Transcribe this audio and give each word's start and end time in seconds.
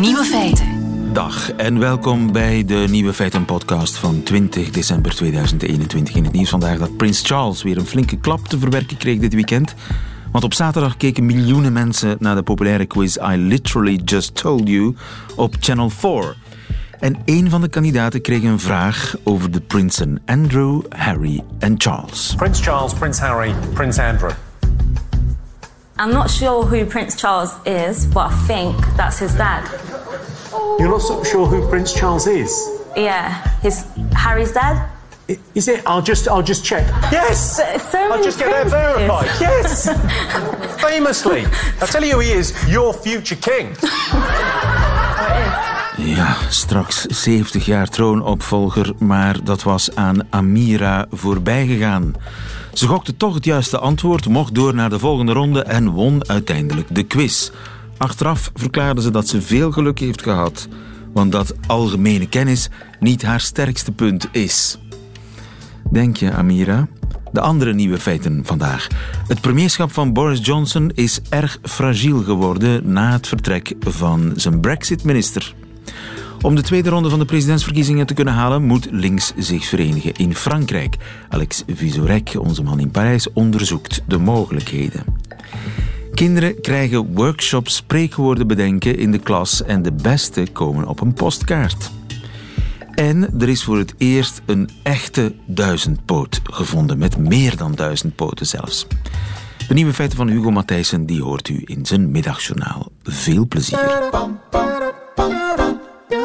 Nieuwe 0.00 0.24
feiten. 0.24 0.66
Dag 1.12 1.52
en 1.52 1.78
welkom 1.78 2.32
bij 2.32 2.64
de 2.64 2.86
Nieuwe 2.90 3.12
Feiten 3.12 3.44
podcast 3.44 3.96
van 3.96 4.22
20 4.22 4.70
december 4.70 5.14
2021. 5.14 6.14
In 6.14 6.24
het 6.24 6.32
nieuws 6.32 6.48
vandaag 6.48 6.78
dat 6.78 6.96
Prins 6.96 7.22
Charles 7.22 7.62
weer 7.62 7.78
een 7.78 7.86
flinke 7.86 8.18
klap 8.18 8.48
te 8.48 8.58
verwerken 8.58 8.96
kreeg 8.96 9.18
dit 9.18 9.34
weekend. 9.34 9.74
Want 10.32 10.44
op 10.44 10.54
zaterdag 10.54 10.96
keken 10.96 11.26
miljoenen 11.26 11.72
mensen 11.72 12.16
naar 12.18 12.34
de 12.34 12.42
populaire 12.42 12.86
quiz 12.86 13.16
I 13.16 13.36
Literally 13.36 14.00
Just 14.04 14.34
Told 14.34 14.68
You 14.68 14.96
op 15.36 15.54
Channel 15.60 15.90
4. 15.90 16.36
En 17.00 17.16
een 17.24 17.50
van 17.50 17.60
de 17.60 17.68
kandidaten 17.68 18.20
kreeg 18.20 18.42
een 18.42 18.60
vraag 18.60 19.14
over 19.22 19.50
de 19.50 19.60
prinsen 19.60 20.22
Andrew, 20.26 20.80
Harry 20.88 21.42
en 21.58 21.74
Charles. 21.78 22.34
Prince 22.36 22.62
Charles, 22.62 22.94
Prince 22.94 23.24
Harry, 23.24 23.54
Prince 23.74 24.02
Andrew. 24.02 24.30
I'm 25.98 26.12
not 26.12 26.30
sure 26.30 26.64
who 26.64 26.84
Prince 26.86 27.16
Charles 27.16 27.54
is, 27.64 28.06
but 28.06 28.30
I 28.30 28.34
think 28.46 28.76
that's 28.96 29.18
his 29.18 29.34
dad. 29.34 29.64
You're 30.78 30.90
not 30.90 31.00
so 31.02 31.22
sure 31.24 31.46
who 31.46 31.66
Prince 31.68 31.92
Charles 31.94 32.26
is? 32.26 32.50
Yeah, 32.96 33.42
his 33.62 33.84
Harry's 34.12 34.52
dad. 34.52 34.88
I- 35.28 35.38
Is 35.54 35.68
it? 35.68 35.82
I'll 35.86 36.02
just, 36.02 36.28
I'll 36.28 36.42
just 36.42 36.64
check. 36.64 36.84
Yes. 37.10 37.56
So 37.90 37.98
I'll 37.98 38.08
many 38.10 38.22
just 38.24 38.38
get 38.38 38.50
that 38.50 38.68
princes. 38.68 38.72
verified. 38.72 39.30
Yes. 39.40 39.88
Famously, 40.82 41.44
I'll 41.80 41.88
tell 41.88 42.04
you 42.04 42.12
who 42.14 42.20
he 42.20 42.32
is. 42.32 42.52
Your 42.68 42.92
future 42.94 43.36
king. 43.40 43.74
Ja, 45.96 46.36
straks 46.48 47.06
70 47.08 47.64
jaar 47.66 47.88
troonopvolger, 47.88 48.92
maar 48.98 49.36
dat 49.44 49.62
was 49.62 49.94
aan 49.94 50.26
Amira 50.30 51.06
voorbijgegaan. 51.10 52.14
Ze 52.76 52.86
gokte 52.86 53.16
toch 53.16 53.34
het 53.34 53.44
juiste 53.44 53.78
antwoord, 53.78 54.28
mocht 54.28 54.54
door 54.54 54.74
naar 54.74 54.90
de 54.90 54.98
volgende 54.98 55.32
ronde 55.32 55.62
en 55.62 55.90
won 55.90 56.28
uiteindelijk 56.28 56.94
de 56.94 57.02
quiz. 57.02 57.50
Achteraf 57.96 58.50
verklaarde 58.54 59.02
ze 59.02 59.10
dat 59.10 59.28
ze 59.28 59.42
veel 59.42 59.72
geluk 59.72 59.98
heeft 59.98 60.22
gehad, 60.22 60.68
want 61.12 61.32
dat 61.32 61.54
algemene 61.66 62.28
kennis 62.28 62.68
niet 63.00 63.22
haar 63.22 63.40
sterkste 63.40 63.92
punt 63.92 64.28
is. 64.32 64.78
Denk 65.90 66.16
je, 66.16 66.32
Amira? 66.32 66.88
De 67.32 67.40
andere 67.40 67.74
nieuwe 67.74 67.98
feiten 67.98 68.40
vandaag. 68.44 68.86
Het 69.26 69.40
premierschap 69.40 69.92
van 69.92 70.12
Boris 70.12 70.46
Johnson 70.46 70.90
is 70.94 71.20
erg 71.28 71.58
fragiel 71.62 72.22
geworden 72.22 72.92
na 72.92 73.12
het 73.12 73.28
vertrek 73.28 73.74
van 73.80 74.32
zijn 74.34 74.60
Brexit-minister. 74.60 75.54
Om 76.46 76.54
de 76.54 76.62
tweede 76.62 76.90
ronde 76.90 77.08
van 77.10 77.18
de 77.18 77.24
presidentsverkiezingen 77.24 78.06
te 78.06 78.14
kunnen 78.14 78.34
halen, 78.34 78.62
moet 78.62 78.88
links 78.90 79.32
zich 79.36 79.64
verenigen 79.64 80.14
in 80.14 80.34
Frankrijk. 80.34 80.96
Alex 81.28 81.62
Vizorek, 81.66 82.34
onze 82.38 82.62
man 82.62 82.80
in 82.80 82.90
Parijs, 82.90 83.32
onderzoekt 83.32 84.02
de 84.06 84.18
mogelijkheden. 84.18 85.04
Kinderen 86.14 86.60
krijgen 86.60 87.14
workshops 87.14 87.76
spreekwoorden 87.76 88.46
bedenken 88.46 88.98
in 88.98 89.10
de 89.10 89.18
klas 89.18 89.62
en 89.62 89.82
de 89.82 89.92
beste 89.92 90.46
komen 90.52 90.88
op 90.88 91.00
een 91.00 91.12
postkaart. 91.12 91.90
En 92.94 93.40
er 93.40 93.48
is 93.48 93.64
voor 93.64 93.78
het 93.78 93.94
eerst 93.98 94.42
een 94.44 94.68
echte 94.82 95.34
duizendpoot 95.46 96.40
gevonden, 96.44 96.98
met 96.98 97.18
meer 97.18 97.56
dan 97.56 97.74
duizend 97.74 98.14
poten 98.14 98.46
zelfs. 98.46 98.86
De 99.68 99.74
nieuwe 99.74 99.92
feiten 99.92 100.16
van 100.16 100.28
Hugo 100.28 100.50
Matthijssen 100.50 101.06
die 101.06 101.22
hoort 101.22 101.48
u 101.48 101.62
in 101.64 101.86
zijn 101.86 102.10
middagjournaal. 102.10 102.90
Veel 103.02 103.46
plezier. 103.48 104.04
Nieuwe 106.08 106.24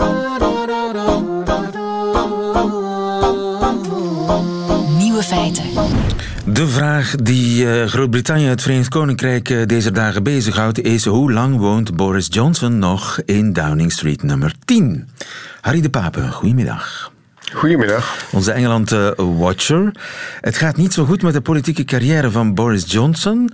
feiten. 5.23 5.63
De 6.45 6.67
vraag 6.67 7.15
die 7.15 7.71
eh, 7.71 7.87
Groot-Brittannië, 7.87 8.45
het 8.45 8.61
Verenigd 8.61 8.89
Koninkrijk, 8.89 9.49
eh, 9.49 9.65
deze 9.65 9.91
dagen 9.91 10.23
bezighoudt 10.23 10.81
is 10.81 11.05
hoe 11.05 11.31
lang 11.31 11.57
woont 11.57 11.95
Boris 11.95 12.27
Johnson 12.29 12.79
nog 12.79 13.21
in 13.25 13.53
Downing 13.53 13.91
Street 13.91 14.23
nummer 14.23 14.53
10? 14.65 15.09
Harry 15.61 15.81
de 15.81 15.89
Pape, 15.89 16.31
goedemiddag. 16.31 17.11
Goedemiddag. 17.53 18.25
Onze 18.31 18.51
Engeland-watcher. 18.51 19.91
Het 20.41 20.57
gaat 20.57 20.77
niet 20.77 20.93
zo 20.93 21.05
goed 21.05 21.21
met 21.21 21.33
de 21.33 21.41
politieke 21.41 21.83
carrière 21.83 22.31
van 22.31 22.53
Boris 22.53 22.91
Johnson. 22.91 23.53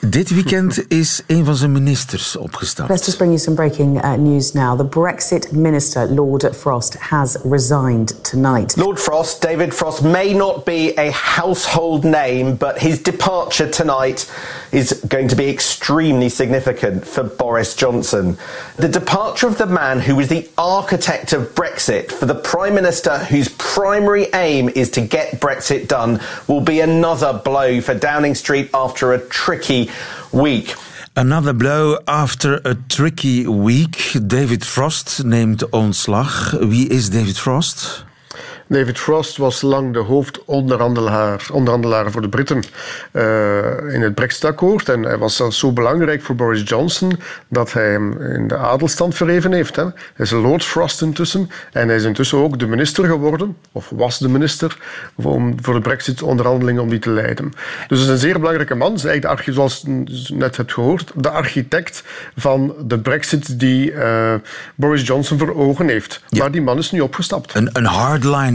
Dit 0.00 0.30
weekend 0.30 0.84
is 0.88 1.22
een 1.26 1.44
van 1.44 1.56
zijn 1.56 1.72
ministers 1.72 2.36
opgestapt. 2.36 2.88
Let's 2.88 3.04
just 3.04 3.16
bring 3.16 3.32
you 3.32 3.42
some 3.42 3.56
breaking 3.56 4.04
uh, 4.04 4.12
news 4.12 4.52
now. 4.52 4.78
The 4.78 4.84
Brexit 4.84 5.52
minister, 5.52 6.06
Lord 6.06 6.56
Frost, 6.56 6.94
has 6.98 7.36
resigned 7.44 8.24
tonight. 8.24 8.76
Lord 8.76 9.00
Frost, 9.00 9.42
David 9.42 9.74
Frost, 9.74 10.02
may 10.02 10.32
not 10.32 10.64
be 10.64 10.94
a 10.96 11.10
household 11.10 12.04
name, 12.04 12.54
but 12.56 12.78
his 12.78 13.02
departure 13.02 13.68
tonight 13.70 14.30
is 14.70 14.92
going 15.08 15.28
to 15.28 15.36
be 15.36 15.48
extremely 15.48 16.28
significant 16.28 17.04
for 17.04 17.24
Boris 17.24 17.74
Johnson. 17.74 18.36
The 18.76 18.88
departure 18.88 19.48
of 19.48 19.56
the 19.56 19.66
man 19.66 20.00
who 20.00 20.14
was 20.14 20.28
the 20.28 20.48
architect 20.56 21.32
of 21.32 21.54
Brexit 21.54 22.12
for 22.12 22.26
the 22.26 22.34
Prime 22.34 22.74
Minister 22.74 23.18
whose 23.30 23.48
primary 23.48 24.28
aim 24.32 24.68
is 24.68 24.90
to 24.90 25.00
get 25.00 25.40
Brexit 25.40 25.88
done 25.88 26.20
will 26.46 26.60
be 26.60 26.80
another 26.80 27.32
blow 27.44 27.80
for 27.80 27.94
Downing 27.94 28.36
Street 28.36 28.70
after 28.72 29.12
a 29.12 29.18
tricky 29.18 29.87
week. 30.30 30.76
Another 31.12 31.54
blow 31.54 31.98
after 32.04 32.60
a 32.62 32.76
tricky 32.86 33.46
week. 33.46 34.16
David 34.22 34.64
Frost 34.64 35.20
neemt 35.24 35.70
ontslag. 35.70 36.56
Wie 36.60 36.88
is 36.88 37.10
David 37.10 37.38
Frost? 37.38 38.06
David 38.68 38.98
Frost 38.98 39.36
was 39.36 39.62
lang 39.62 39.92
de 39.92 39.98
hoofdonderhandelaar 39.98 41.46
onderhandelaar 41.52 42.10
voor 42.10 42.20
de 42.20 42.28
Britten 42.28 42.62
eh, 43.12 43.94
in 43.94 44.02
het 44.02 44.14
Brexit-akkoord. 44.14 44.88
En 44.88 45.02
hij 45.02 45.18
was 45.18 45.36
zelfs 45.36 45.58
zo 45.58 45.72
belangrijk 45.72 46.22
voor 46.22 46.34
Boris 46.34 46.62
Johnson 46.64 47.18
dat 47.48 47.72
hij 47.72 47.90
hem 47.90 48.22
in 48.22 48.48
de 48.48 48.56
adelstand 48.56 49.14
verheven 49.14 49.52
heeft. 49.52 49.76
Hè. 49.76 49.82
Hij 49.82 49.92
is 50.16 50.30
Lord 50.30 50.64
Frost 50.64 51.02
intussen. 51.02 51.50
En 51.72 51.88
hij 51.88 51.96
is 51.96 52.04
intussen 52.04 52.38
ook 52.38 52.58
de 52.58 52.66
minister 52.66 53.04
geworden, 53.04 53.56
of 53.72 53.90
was 53.94 54.18
de 54.18 54.28
minister, 54.28 54.76
om, 55.14 55.54
voor 55.62 55.74
de 55.74 55.80
Brexit-onderhandelingen 55.80 56.82
om 56.82 56.88
die 56.88 56.98
te 56.98 57.10
leiden. 57.10 57.52
Dus 57.88 57.98
het 57.98 58.08
is 58.08 58.08
een 58.08 58.18
zeer 58.18 58.38
belangrijke 58.38 58.74
man. 58.74 58.88
Hij 58.88 59.16
is 59.16 59.24
eigenlijk 59.24 59.44
de 59.44 59.52
zoals 59.52 59.82
je 59.84 60.34
net 60.34 60.56
hebt 60.56 60.72
gehoord, 60.72 61.12
de 61.14 61.30
architect 61.30 62.02
van 62.36 62.74
de 62.84 62.98
Brexit 62.98 63.60
die 63.60 63.92
eh, 63.92 64.34
Boris 64.74 65.06
Johnson 65.06 65.38
voor 65.38 65.54
ogen 65.54 65.88
heeft. 65.88 66.22
Ja. 66.28 66.38
Maar 66.38 66.50
die 66.50 66.62
man 66.62 66.78
is 66.78 66.90
nu 66.90 67.00
opgestapt. 67.00 67.54
Een, 67.54 67.70
een 67.72 67.84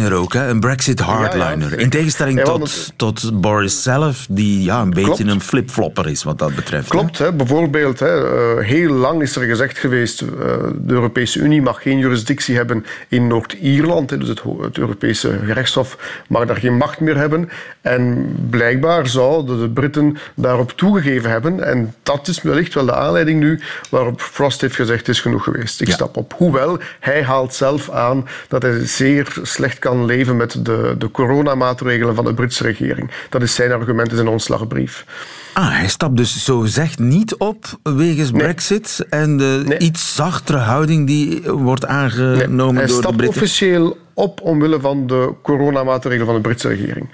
hardliner 0.03 0.24
ook, 0.24 0.34
hè? 0.34 0.47
een 0.50 0.59
Brexit 0.59 1.00
hardliner. 1.00 1.69
Ja, 1.69 1.75
ja. 1.75 1.81
In 1.84 1.90
tegenstelling 1.90 2.38
Ja, 2.38 2.44
tot, 2.44 2.58
want- 2.59 2.94
tot 2.96 3.41
Boris 3.41 3.84
zelf, 3.84 4.25
die 4.30 4.64
ja, 4.64 4.81
een 4.81 4.90
beetje 4.90 5.24
een 5.24 5.41
flipflopper 5.41 6.09
is 6.09 6.24
wat 6.24 6.40
dat 6.40 6.56
betreft. 6.56 6.90
Klopt, 6.90 7.18
hè. 7.18 7.34
bijvoorbeeld, 7.34 8.00
hè, 8.00 8.25
eh, 8.58 8.66
heel 8.66 8.92
lang 8.94 9.22
is 9.22 9.36
er 9.36 9.44
gezegd 9.44 9.78
geweest, 9.78 10.22
eh, 10.22 10.28
de 10.75 10.94
Europese 10.94 11.40
Unie 11.40 11.62
mag 11.62 11.81
geen 11.81 11.97
jurisdictie 11.97 12.56
hebben 12.56 12.86
in 13.08 13.28
Noord-Ierland, 13.28 14.09
dus 14.09 14.28
het, 14.28 14.42
het 14.62 14.78
Europese 14.78 15.40
gerechtshof 15.46 15.97
mag 16.28 16.46
daar 16.46 16.58
geen 16.58 16.78
macht 16.78 17.00
meer 17.00 17.18
hebben. 17.18 17.50
En 17.81 18.36
blijkbaar 18.50 19.08
zouden 19.08 19.59
de 19.59 19.69
Britten 19.69 20.18
daarop 20.36 20.72
toegegeven 20.72 21.30
hebben, 21.30 21.63
en 21.63 21.94
dat 22.03 22.28
is 22.28 22.42
wellicht 22.42 22.74
wel 22.74 22.86
de 22.86 22.96
aanleiding 22.96 23.40
nu 23.40 23.59
waarop 23.90 24.22
Frost 24.22 24.62
heeft 24.62 24.75
gezegd, 24.75 25.00
het 25.00 25.16
is 25.16 25.22
genoeg 25.22 25.44
geweest, 25.44 25.81
ik 25.81 25.92
stap 25.92 26.18
op. 26.18 26.34
Hoewel, 26.38 26.80
hij 27.00 27.24
haalt 27.24 27.53
zelf 27.53 27.90
aan 27.90 28.28
dat 28.47 28.62
hij 28.62 28.86
zeer 28.88 29.38
slecht 29.42 29.80
kan 29.80 29.93
leven 30.06 30.38
met 30.38 30.66
de, 30.66 30.96
de 30.98 31.12
coronamaatregelen 31.12 32.16
van 32.16 32.26
de 32.26 32.34
Britse 32.34 32.64
regering. 32.64 33.12
Dat 33.30 33.42
is 33.42 33.56
zijn 33.56 33.72
argument 33.72 34.09
in 34.09 34.16
zijn 34.16 34.28
ontslagbrief. 34.28 35.06
Ah, 35.54 35.70
hij 35.78 35.88
stapt 35.88 36.18
dus 36.18 36.44
zo 36.44 36.59
gezegd 36.59 37.00
niet 37.00 37.36
op 37.36 37.66
wegens 37.84 38.31
Brexit 38.31 39.06
en 39.09 39.38
de 39.38 39.64
Nee. 39.66 39.78
iets 39.78 40.16
zachtere 40.16 40.58
houding 40.58 41.08
die 41.08 41.42
wordt 41.44 41.86
aangenomen 41.86 42.76
hij 42.76 42.86
door 42.86 42.96
de 42.96 43.02
stapt 43.02 43.18
Britten. 43.18 43.42
officieel 43.42 43.98
op 44.14 44.42
omwille 44.42 44.80
van 44.80 45.08
de 45.08 45.34
coronamaatregelen 45.44 46.25
van 46.25 46.36
de 46.36 46.42
Britse 46.42 46.68
regering. 46.68 47.10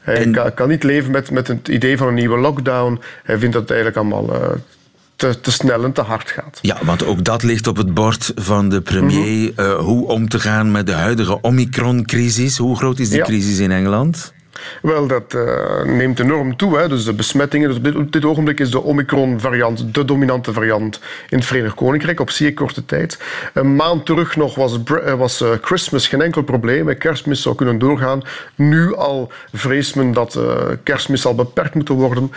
Hij 0.00 0.16
En- 0.16 0.32
kan, 0.32 0.54
kan 0.54 0.68
niet 0.68 0.82
leven 0.82 1.10
met, 1.10 1.30
met 1.30 1.48
het 1.48 1.68
idee 1.68 1.96
van 1.96 2.08
een 2.08 2.14
nieuwe 2.14 2.38
lockdown. 2.38 3.00
Hij 3.22 3.38
vindt 3.38 3.54
dat 3.54 3.70
eigenlijk 3.70 3.98
allemaal 3.98 4.34
eh, 4.34 4.48
te, 5.16 5.40
te 5.40 5.52
snel 5.52 5.84
en 5.84 5.92
te 5.92 6.00
hard 6.00 6.30
gaat. 6.30 6.58
Ja, 6.62 6.76
want 6.84 7.04
ook 7.04 7.24
dat 7.24 7.42
ligt 7.42 7.66
op 7.66 7.76
het 7.76 7.94
bord 7.94 8.32
van 8.34 8.68
de 8.68 8.80
premier. 8.80 9.52
Mhm. 9.52 9.60
eh, 9.60 9.74
hoe 9.74 10.06
om 10.08 10.28
te 10.28 10.40
gaan 10.40 10.70
met 10.70 10.86
de 10.86 10.92
huidige 10.92 11.40
Omicron-crisis. 11.40 12.56
Hoe 12.58 12.76
groot 12.76 12.98
is 12.98 13.08
die 13.08 13.18
Ja. 13.18 13.24
crisis 13.24 13.58
in 13.58 13.70
Engeland? 13.70 14.32
Wel, 14.82 15.06
dat 15.06 15.34
eh, 15.34 15.84
neemt 15.84 16.18
enorm 16.18 16.56
toe. 16.56 16.78
Hè. 16.78 16.88
Dus 16.88 17.04
de 17.04 17.12
besmettingen. 17.12 17.82
Dus 17.82 17.94
op, 17.94 18.12
dit, 18.12 18.24
ogenblik 18.24 18.60
is 18.60 18.70
de 18.70 18.82
Omicron-variant 18.82 19.94
de 19.94 20.04
dominante 20.04 20.52
variant 20.52 21.00
in 21.28 21.38
het 21.38 21.46
Verenigd 21.46 21.74
Koninkrijk 21.74 22.20
op 22.20 22.30
zeer 22.30 22.54
korte 22.54 22.84
tijd. 22.84 23.18
Een 23.52 23.76
maand 23.76 24.06
terug 24.06 24.36
nog 24.36 24.54
was, 24.54 24.78
eh, 24.84 25.14
was 25.14 25.40
eh, 25.40 25.50
Christmas 25.60 26.08
geen 26.08 26.22
enkel 26.22 26.42
probleem. 26.42 26.98
Kerstmis 26.98 27.42
zou 27.42 27.54
kunnen 27.54 27.78
doorgaan. 27.78 28.22
Nu 28.54 28.96
al 28.96 29.32
vreest 29.52 29.96
men 29.96 30.12
dat 30.12 30.38
kerstmis 30.82 31.20
zal 31.20 31.34
beperkt 31.34 31.74
moeten 31.74 31.94
worden. 31.94 32.32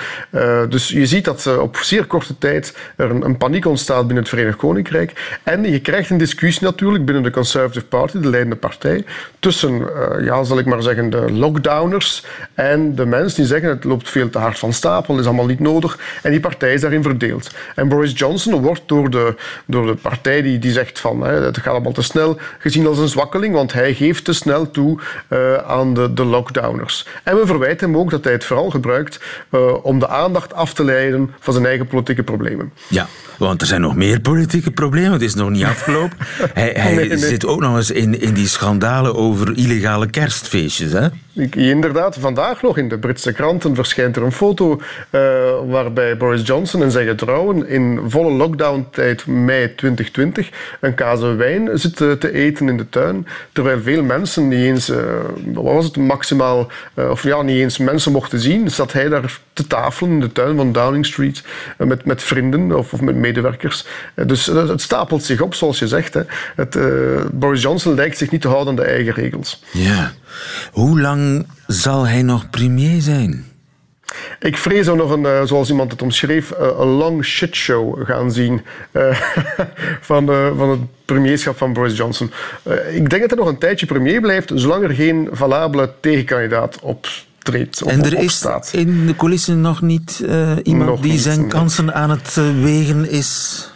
Dus 0.69 0.89
je 0.89 1.05
ziet 1.05 1.25
dat 1.25 1.57
op 1.57 1.77
zeer 1.77 2.05
korte 2.05 2.37
tijd 2.37 2.77
er 2.95 3.09
een, 3.09 3.25
een 3.25 3.37
paniek 3.37 3.65
ontstaat 3.65 4.05
binnen 4.05 4.23
het 4.23 4.29
Verenigd 4.29 4.57
Koninkrijk. 4.57 5.39
En 5.43 5.71
je 5.71 5.79
krijgt 5.79 6.09
een 6.09 6.17
discussie 6.17 6.63
natuurlijk 6.63 7.05
binnen 7.05 7.23
de 7.23 7.31
Conservative 7.31 7.85
Party, 7.85 8.19
de 8.19 8.29
leidende 8.29 8.55
partij, 8.55 9.05
tussen, 9.39 9.89
ja, 10.21 10.43
zal 10.43 10.59
ik 10.59 10.65
maar 10.65 10.81
zeggen, 10.81 11.09
de 11.09 11.31
lockdowners 11.31 12.14
is. 12.15 12.23
En 12.53 12.95
de 12.95 13.05
mensen 13.05 13.37
die 13.37 13.45
zeggen 13.45 13.69
het 13.69 13.83
loopt 13.83 14.09
veel 14.09 14.29
te 14.29 14.37
hard 14.37 14.59
van 14.59 14.73
stapel, 14.73 15.19
is 15.19 15.25
allemaal 15.25 15.45
niet 15.45 15.59
nodig. 15.59 15.99
En 16.21 16.31
die 16.31 16.39
partij 16.39 16.73
is 16.73 16.81
daarin 16.81 17.03
verdeeld. 17.03 17.51
En 17.75 17.87
Boris 17.87 18.11
Johnson 18.15 18.61
wordt 18.61 18.81
door 18.85 19.09
de, 19.09 19.35
door 19.65 19.85
de 19.85 19.95
partij 19.95 20.41
die, 20.41 20.59
die 20.59 20.71
zegt 20.71 20.99
van 20.99 21.21
hè, 21.21 21.33
het 21.33 21.57
gaat 21.57 21.73
allemaal 21.73 21.91
te 21.91 22.01
snel, 22.01 22.37
gezien 22.59 22.87
als 22.87 22.97
een 22.97 23.07
zwakkeling, 23.07 23.53
want 23.53 23.73
hij 23.73 23.93
geeft 23.93 24.25
te 24.25 24.33
snel 24.33 24.71
toe 24.71 24.99
uh, 25.29 25.55
aan 25.55 25.93
de, 25.93 26.13
de 26.13 26.25
lockdowners. 26.25 27.07
En 27.23 27.35
we 27.35 27.45
verwijten 27.45 27.87
hem 27.87 27.97
ook 27.97 28.09
dat 28.09 28.23
hij 28.23 28.33
het 28.33 28.45
vooral 28.45 28.69
gebruikt 28.69 29.19
uh, 29.51 29.85
om 29.85 29.99
de 29.99 30.07
aandacht 30.07 30.53
af 30.53 30.73
te 30.73 30.83
leiden 30.83 31.33
van 31.39 31.53
zijn 31.53 31.65
eigen 31.65 31.87
politieke 31.87 32.23
problemen. 32.23 32.71
Ja, 32.87 33.07
want 33.37 33.61
er 33.61 33.67
zijn 33.67 33.81
nog 33.81 33.95
meer 33.95 34.19
politieke 34.19 34.71
problemen. 34.71 35.11
Het 35.11 35.21
is 35.21 35.33
nog 35.33 35.49
niet 35.49 35.63
afgelopen. 35.63 36.17
hij 36.53 36.73
hij 36.77 36.95
nee, 36.95 37.07
nee. 37.07 37.17
zit 37.17 37.45
ook 37.45 37.59
nog 37.59 37.75
eens 37.75 37.91
in, 37.91 38.21
in 38.21 38.33
die 38.33 38.47
schandalen 38.47 39.15
over 39.15 39.57
illegale 39.57 40.09
kerstfeestjes. 40.09 40.91
Hè? 40.91 41.07
Inderdaad, 41.49 41.94
vandaag 42.19 42.61
nog 42.61 42.77
in 42.77 42.89
de 42.89 42.97
Britse 42.97 43.33
kranten 43.33 43.75
verschijnt 43.75 44.15
er 44.15 44.23
een 44.23 44.31
foto 44.31 44.81
uh, 45.09 45.21
waarbij 45.67 46.17
Boris 46.17 46.47
Johnson 46.47 46.83
en 46.83 46.91
zijn 46.91 47.07
getrouwen 47.07 47.67
in 47.67 47.99
volle 48.07 48.31
lockdown-tijd 48.31 49.27
mei 49.27 49.75
2020 49.75 50.49
een 50.79 50.93
kaas 50.93 51.21
en 51.21 51.37
wijn 51.37 51.79
zitten 51.79 52.19
te 52.19 52.33
eten 52.33 52.69
in 52.69 52.77
de 52.77 52.89
tuin, 52.89 53.27
terwijl 53.51 53.81
veel 53.81 54.03
mensen 54.03 54.47
niet 54.47 54.59
eens, 54.59 54.89
uh, 54.89 54.97
wat 55.53 55.63
was 55.63 55.85
het, 55.85 55.97
maximaal, 55.97 56.67
uh, 56.95 57.09
of 57.09 57.23
ja, 57.23 57.41
niet 57.41 57.59
eens 57.59 57.77
mensen 57.77 58.11
mochten 58.11 58.39
zien, 58.39 58.71
zat 58.71 58.93
hij 58.93 59.09
daar 59.09 59.39
te 59.53 59.67
tafelen 59.67 60.11
in 60.11 60.19
de 60.19 60.31
tuin 60.31 60.55
van 60.55 60.71
Downing 60.71 61.05
Street 61.05 61.43
met, 61.77 62.05
met 62.05 62.23
vrienden 62.23 62.77
of, 62.77 62.93
of 62.93 63.01
met 63.01 63.15
medewerkers. 63.15 63.85
dus 64.25 64.45
het 64.45 64.81
stapelt 64.81 65.23
zich 65.23 65.41
op, 65.41 65.53
zoals 65.53 65.79
je 65.79 65.87
zegt. 65.87 66.13
Hè. 66.13 66.21
Het, 66.55 66.77
Boris 67.31 67.61
Johnson 67.61 67.95
lijkt 67.95 68.17
zich 68.17 68.31
niet 68.31 68.41
te 68.41 68.47
houden 68.47 68.69
aan 68.69 68.75
de 68.75 68.91
eigen 68.91 69.13
regels. 69.13 69.63
Ja. 69.71 70.13
Hoe 70.71 71.01
lang 71.01 71.47
zal 71.67 72.07
hij 72.07 72.21
nog 72.21 72.49
premier 72.49 73.01
zijn? 73.01 73.45
Ik 74.39 74.57
vrees 74.57 74.85
dat 74.85 74.95
we 74.95 75.01
nog 75.01 75.11
een, 75.11 75.23
uh, 75.23 75.43
zoals 75.43 75.69
iemand 75.69 75.91
het 75.91 76.01
omschreef, 76.01 76.51
uh, 76.51 76.57
een 76.79 76.87
long 76.87 77.25
shitshow 77.25 78.05
gaan 78.05 78.31
zien 78.31 78.61
uh, 78.91 79.19
van, 80.01 80.25
van 80.57 80.69
het 80.69 80.79
premierschap 81.05 81.57
van 81.57 81.73
Boris 81.73 81.97
Johnson. 81.97 82.31
ik 82.91 83.09
denk 83.09 83.21
dat 83.21 83.29
hij 83.29 83.39
nog 83.39 83.47
een 83.47 83.57
tijdje 83.57 83.85
premier 83.85 84.21
blijft, 84.21 84.51
zolang 84.55 84.83
er 84.83 84.93
geen 84.93 85.29
valabele 85.31 85.93
tegenkandidaat 85.99 86.79
optreedt. 86.81 87.83
Op, 87.83 87.89
en 87.89 88.03
er 88.03 88.19
is 88.19 88.45
in 88.71 89.05
de 89.05 89.15
coulissen 89.15 89.61
nog 89.61 89.81
niet 89.81 90.23
iemand 90.63 90.89
nog 90.89 90.99
die 90.99 91.11
niet, 91.11 91.21
zijn 91.21 91.47
kansen 91.47 91.93
aan 91.93 92.09
het 92.09 92.35
wegen 92.61 93.09
is? 93.09 93.69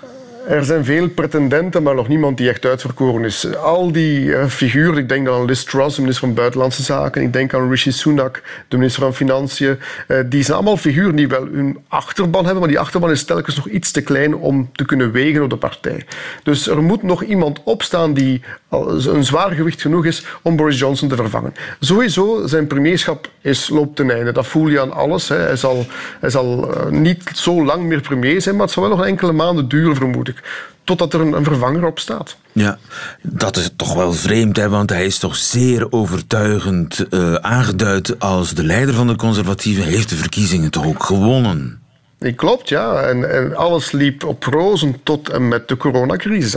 Er 0.49 0.65
zijn 0.65 0.85
veel 0.85 1.09
pretendenten, 1.09 1.83
maar 1.83 1.95
nog 1.95 2.07
niemand 2.07 2.37
die 2.37 2.49
echt 2.49 2.65
uitverkoren 2.65 3.23
is. 3.23 3.55
Al 3.55 3.91
die 3.91 4.19
uh, 4.19 4.45
figuren, 4.45 4.97
ik 4.97 5.09
denk 5.09 5.27
aan 5.27 5.45
Liz 5.45 5.63
Truss, 5.63 5.95
de 5.95 6.01
minister 6.01 6.27
van 6.27 6.35
Buitenlandse 6.35 6.83
Zaken, 6.83 7.21
ik 7.21 7.33
denk 7.33 7.53
aan 7.53 7.69
Rishi 7.69 7.91
Sunak, 7.91 8.41
de 8.67 8.77
minister 8.77 9.01
van 9.01 9.13
Financiën, 9.13 9.79
uh, 10.07 10.17
die 10.25 10.43
zijn 10.43 10.57
allemaal 10.57 10.77
figuren 10.77 11.15
die 11.15 11.27
wel 11.27 11.47
hun 11.51 11.77
achterban 11.87 12.43
hebben, 12.43 12.59
maar 12.59 12.69
die 12.69 12.79
achterban 12.79 13.11
is 13.11 13.23
telkens 13.23 13.55
nog 13.55 13.67
iets 13.67 13.91
te 13.91 14.01
klein 14.01 14.35
om 14.35 14.69
te 14.73 14.85
kunnen 14.85 15.11
wegen 15.11 15.43
op 15.43 15.49
de 15.49 15.57
partij. 15.57 16.05
Dus 16.43 16.67
er 16.67 16.81
moet 16.81 17.03
nog 17.03 17.23
iemand 17.23 17.61
opstaan 17.63 18.13
die 18.13 18.41
een 18.69 19.23
zwaar 19.23 19.51
gewicht 19.51 19.81
genoeg 19.81 20.05
is 20.05 20.25
om 20.41 20.55
Boris 20.55 20.79
Johnson 20.79 21.09
te 21.09 21.15
vervangen. 21.15 21.53
Sowieso, 21.79 22.47
zijn 22.47 22.67
premierschap 22.67 23.29
is, 23.41 23.69
loopt 23.69 23.95
ten 23.95 24.11
einde. 24.11 24.31
Dat 24.31 24.47
voel 24.47 24.67
je 24.67 24.81
aan 24.81 24.91
alles. 24.91 25.29
Hè. 25.29 25.37
Hij 25.37 25.55
zal, 25.55 25.85
hij 26.19 26.29
zal 26.29 26.75
uh, 26.75 26.91
niet 26.91 27.31
zo 27.33 27.65
lang 27.65 27.83
meer 27.83 28.01
premier 28.01 28.41
zijn, 28.41 28.55
maar 28.55 28.63
het 28.63 28.73
zal 28.73 28.83
wel 28.83 28.97
nog 28.97 29.05
enkele 29.05 29.31
maanden 29.31 29.67
duren, 29.67 29.95
vermoed 29.95 30.27
ik 30.27 30.38
totdat 30.83 31.13
er 31.13 31.21
een, 31.21 31.43
vervanger 31.43 31.85
op 31.85 31.99
staat. 31.99 32.37
Ja, 32.51 32.77
dat 33.21 33.57
is 33.57 33.69
toch 33.75 33.93
wel 33.93 34.13
vreemd, 34.13 34.57
hè? 34.57 34.69
want 34.69 34.89
hij 34.89 35.05
is 35.05 35.17
toch 35.17 35.35
zeer 35.35 35.91
overtuigend 35.91 37.05
uh, 37.09 37.33
aangeduid 37.33 38.19
als 38.19 38.53
de 38.53 38.63
leider 38.63 38.95
van 38.95 39.07
de 39.07 39.15
conservatieven. 39.15 39.83
Heeft 39.83 40.09
de 40.09 40.15
verkiezingen 40.15 40.71
toch 40.71 40.85
ook 40.85 41.03
gewonnen? 41.03 41.81
Nee, 42.19 42.33
klopt, 42.33 42.69
ja. 42.69 43.01
En, 43.01 43.31
en, 43.31 43.55
alles 43.55 43.91
liep 43.91 44.23
op 44.23 44.43
rozen 44.43 45.03
tot 45.03 45.29
en 45.29 45.47
met 45.47 45.67
de 45.67 45.77
coronacrisis. 45.77 46.55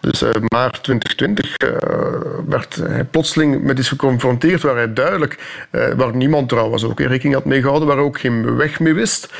Dus 0.00 0.22
uh, 0.22 0.30
maart 0.48 0.82
2020 0.82 1.54
uh, 1.64 1.70
werd 2.46 2.74
hij 2.74 3.04
plotseling 3.04 3.62
met 3.62 3.78
iets 3.78 3.88
geconfronteerd 3.88 4.62
waar 4.62 4.76
hij 4.76 4.92
duidelijk, 4.92 5.38
uh, 5.70 5.88
waar 5.96 6.16
niemand 6.16 6.48
trouwens 6.48 6.84
ook 6.84 7.00
rekening 7.00 7.34
had 7.34 7.44
mee 7.44 7.60
gehouden, 7.60 7.88
waar 7.88 7.98
ook 7.98 8.20
geen 8.20 8.56
weg 8.56 8.80
mee 8.80 8.94
wist. 8.94 9.32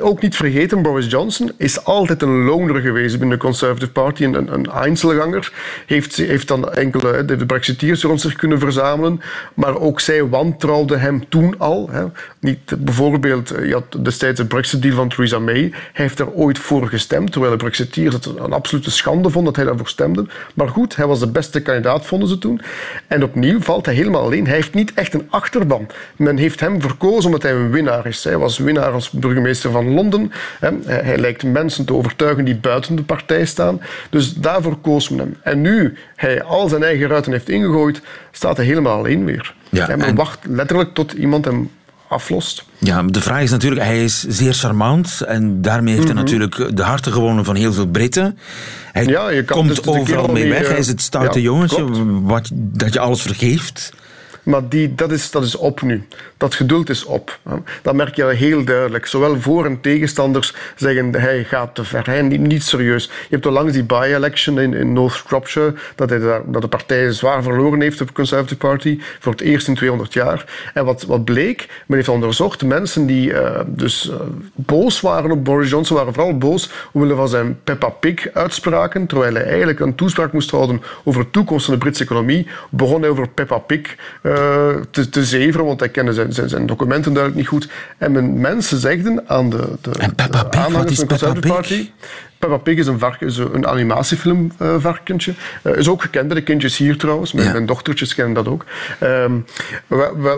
ook 0.00 0.22
niet 0.22 0.36
vergeten, 0.36 0.82
Boris 0.82 1.10
Johnson 1.10 1.52
is 1.56 1.84
altijd 1.84 2.22
een 2.22 2.44
loner 2.44 2.80
geweest 2.80 3.18
binnen 3.18 3.38
de 3.38 3.44
Conservative 3.44 3.92
Party, 3.92 4.24
een, 4.24 4.52
een 4.52 4.70
Einzelganger. 4.70 5.52
Heeft, 5.86 6.16
heeft 6.16 6.48
dan 6.48 6.72
enkele 6.72 7.24
de 7.24 7.46
Brexiteers 7.46 8.02
rond 8.02 8.20
zich 8.20 8.34
kunnen 8.34 8.58
verzamelen, 8.58 9.20
maar 9.54 9.80
ook 9.80 10.00
zij 10.00 10.26
wantrouwden 10.26 11.00
hem 11.00 11.28
toen 11.28 11.58
al. 11.58 11.88
Hè. 11.90 12.04
Niet, 12.40 12.84
bijvoorbeeld, 12.84 13.48
je 13.48 13.72
had 13.72 14.04
destijds 14.04 14.40
de 14.40 14.46
Brexit-deal 14.46 14.94
van 14.94 15.12
Theresa 15.14 15.38
May. 15.38 15.60
Hij 15.70 15.72
heeft 15.92 16.18
er 16.18 16.30
ooit 16.32 16.58
voor 16.58 16.88
gestemd, 16.88 17.32
terwijl 17.32 17.52
de 17.52 17.58
Brexiteers 17.58 18.14
het 18.14 18.26
een 18.26 18.52
absolute 18.52 18.90
schande 18.90 19.30
vonden 19.30 19.52
dat 19.52 19.56
hij 19.56 19.64
daarvoor 19.64 19.88
stemde. 19.88 20.26
Maar 20.54 20.68
goed, 20.68 20.96
hij 20.96 21.06
was 21.06 21.18
de 21.18 21.30
beste 21.30 21.62
kandidaat, 21.62 22.06
vonden 22.06 22.28
ze 22.28 22.38
toen. 22.38 22.60
En 23.06 23.22
opnieuw 23.22 23.60
valt 23.60 23.86
hij 23.86 23.94
helemaal 23.94 24.22
alleen. 24.22 24.46
Hij 24.46 24.54
heeft 24.54 24.74
niet 24.74 24.94
echt 24.94 25.14
een 25.14 25.26
achterban. 25.30 25.86
Men 26.16 26.36
heeft 26.36 26.60
hem 26.60 26.80
verkozen 26.80 27.24
omdat 27.24 27.42
hij 27.42 27.52
een 27.52 27.70
winnaar 27.70 28.06
is. 28.06 28.24
Hij 28.24 28.38
was 28.38 28.58
winnaar 28.58 28.90
als 28.90 29.10
burgemeester 29.10 29.70
van 29.70 29.94
Londen. 29.94 30.32
Hij 30.86 31.18
lijkt 31.18 31.42
mensen 31.42 31.84
te 31.84 31.94
overtuigen 31.94 32.44
die 32.44 32.56
buiten 32.56 32.96
de 32.96 33.02
partij 33.02 33.44
staan. 33.44 33.80
Dus 34.10 34.34
daarvoor 34.34 34.76
koos 34.76 35.08
men 35.08 35.18
hem. 35.18 35.36
En 35.42 35.60
nu 35.60 35.96
hij 36.16 36.42
al 36.42 36.68
zijn 36.68 36.82
eigen 36.82 37.08
ruiten 37.08 37.32
heeft 37.32 37.48
ingegooid, 37.48 38.00
staat 38.30 38.56
hij 38.56 38.66
helemaal 38.66 38.98
alleen 38.98 39.24
weer. 39.24 39.54
Ja, 39.68 39.88
en 39.88 39.98
men 39.98 40.14
wacht 40.14 40.38
letterlijk 40.48 40.94
tot 40.94 41.12
iemand 41.12 41.44
hem 41.44 41.70
aflost. 42.08 42.64
Ja, 42.78 43.02
de 43.02 43.20
vraag 43.20 43.42
is 43.42 43.50
natuurlijk, 43.50 43.82
hij 43.82 44.04
is 44.04 44.24
zeer 44.28 44.52
charmant 44.52 45.20
en 45.20 45.62
daarmee 45.62 45.94
heeft 45.94 46.06
hij 46.06 46.14
mhm. 46.14 46.22
natuurlijk 46.22 46.76
de 46.76 46.82
harten 46.82 47.12
gewonnen 47.12 47.44
van 47.44 47.54
heel 47.54 47.72
veel 47.72 47.86
Britten. 47.86 48.38
Hij 48.92 49.04
ja, 49.04 49.28
je 49.30 49.44
kan 49.44 49.56
komt 49.56 49.68
dus 49.68 49.86
overal 49.86 50.28
mee 50.28 50.48
weg. 50.48 50.68
Hij 50.68 50.78
is 50.78 50.86
het 50.86 51.00
stoute 51.00 51.38
ja, 51.38 51.44
jongetje 51.44 51.84
wat, 52.22 52.50
dat 52.52 52.92
je 52.92 53.00
alles 53.00 53.22
vergeeft. 53.22 53.92
Maar 54.44 54.68
die, 54.68 54.94
dat, 54.94 55.12
is, 55.12 55.30
dat 55.30 55.42
is 55.44 55.56
op 55.56 55.82
nu. 55.82 56.06
Dat 56.36 56.54
geduld 56.54 56.90
is 56.90 57.04
op. 57.04 57.38
Dat 57.82 57.94
merk 57.94 58.14
je 58.14 58.24
heel 58.24 58.64
duidelijk. 58.64 59.06
Zowel 59.06 59.40
voor- 59.40 59.64
en 59.64 59.80
tegenstanders 59.80 60.54
zeggen 60.76 61.14
hij 61.14 61.44
gaat 61.44 61.74
te 61.74 61.84
ver. 61.84 62.06
Hij 62.06 62.22
niet, 62.22 62.40
niet 62.40 62.62
serieus. 62.62 63.04
Je 63.04 63.10
hebt 63.34 63.46
onlangs 63.46 63.72
die 63.72 63.84
by-election 63.84 64.60
in, 64.60 64.74
in 64.74 64.92
North 64.92 65.12
Shropshire, 65.14 65.74
dat, 65.94 66.10
hij 66.10 66.18
daar, 66.18 66.40
dat 66.46 66.62
de 66.62 66.68
partij 66.68 67.12
zwaar 67.12 67.42
verloren 67.42 67.80
heeft, 67.80 67.98
de 67.98 68.12
Conservative 68.12 68.56
Party, 68.56 69.00
voor 69.20 69.32
het 69.32 69.40
eerst 69.40 69.68
in 69.68 69.74
200 69.74 70.12
jaar. 70.12 70.70
En 70.74 70.84
wat, 70.84 71.02
wat 71.02 71.24
bleek, 71.24 71.68
men 71.86 71.96
heeft 71.96 72.08
onderzocht, 72.08 72.64
mensen 72.64 73.06
die 73.06 73.30
uh, 73.30 73.60
dus 73.66 74.10
uh, 74.10 74.14
boos 74.54 75.00
waren 75.00 75.30
op 75.30 75.44
Boris 75.44 75.70
Johnson, 75.70 75.96
waren 75.96 76.14
vooral 76.14 76.38
boos 76.38 76.70
omwille 76.92 77.14
van 77.14 77.28
zijn 77.28 77.58
Peppa 77.64 77.88
Pig-uitspraken, 77.88 79.06
terwijl 79.06 79.34
hij 79.34 79.44
eigenlijk 79.44 79.80
een 79.80 79.94
toespraak 79.94 80.32
moest 80.32 80.50
houden 80.50 80.82
over 81.04 81.22
de 81.22 81.30
toekomst 81.30 81.64
van 81.64 81.74
de 81.74 81.80
Britse 81.80 82.02
economie, 82.02 82.46
begon 82.70 83.00
hij 83.00 83.10
over 83.10 83.28
Peppa 83.28 83.58
Pig 83.58 83.96
uh, 84.22 84.33
te, 84.90 85.08
te 85.10 85.24
zeveren, 85.24 85.66
want 85.66 85.80
hij 85.80 85.88
kende 85.88 86.12
zijn, 86.12 86.32
zijn, 86.32 86.48
zijn, 86.48 86.66
documenten 86.66 87.12
duidelijk 87.12 87.42
niet 87.42 87.50
goed. 87.50 87.68
En 87.98 88.12
men, 88.12 88.40
mensen 88.40 88.78
zegden 88.78 89.22
aan 89.26 89.50
de, 89.50 89.68
de, 89.80 89.90
en 89.90 90.14
Peppa 90.14 90.44
Pig, 90.44 90.60
aanhangers 90.60 90.94
van 90.94 91.04
de 91.04 91.06
Conservative 91.06 91.54
Party... 91.54 91.90
Peppa 92.38 92.56
Pig 92.56 92.78
is 92.78 92.86
een, 92.86 92.98
vark, 92.98 93.20
is 93.20 93.36
een 93.36 93.66
animatiefilmvarkentje. 93.66 95.34
Uh, 95.62 95.72
uh, 95.72 95.78
is 95.78 95.88
ook 95.88 96.02
gekend 96.02 96.26
bij 96.26 96.36
de 96.36 96.42
kindjes 96.42 96.76
hier 96.76 96.96
trouwens. 96.96 97.32
Mijn, 97.32 97.46
ja. 97.46 97.52
mijn 97.52 97.66
dochtertjes 97.66 98.14
kennen 98.14 98.34
dat 98.34 98.48
ook. 98.48 98.64
Um, 99.02 99.44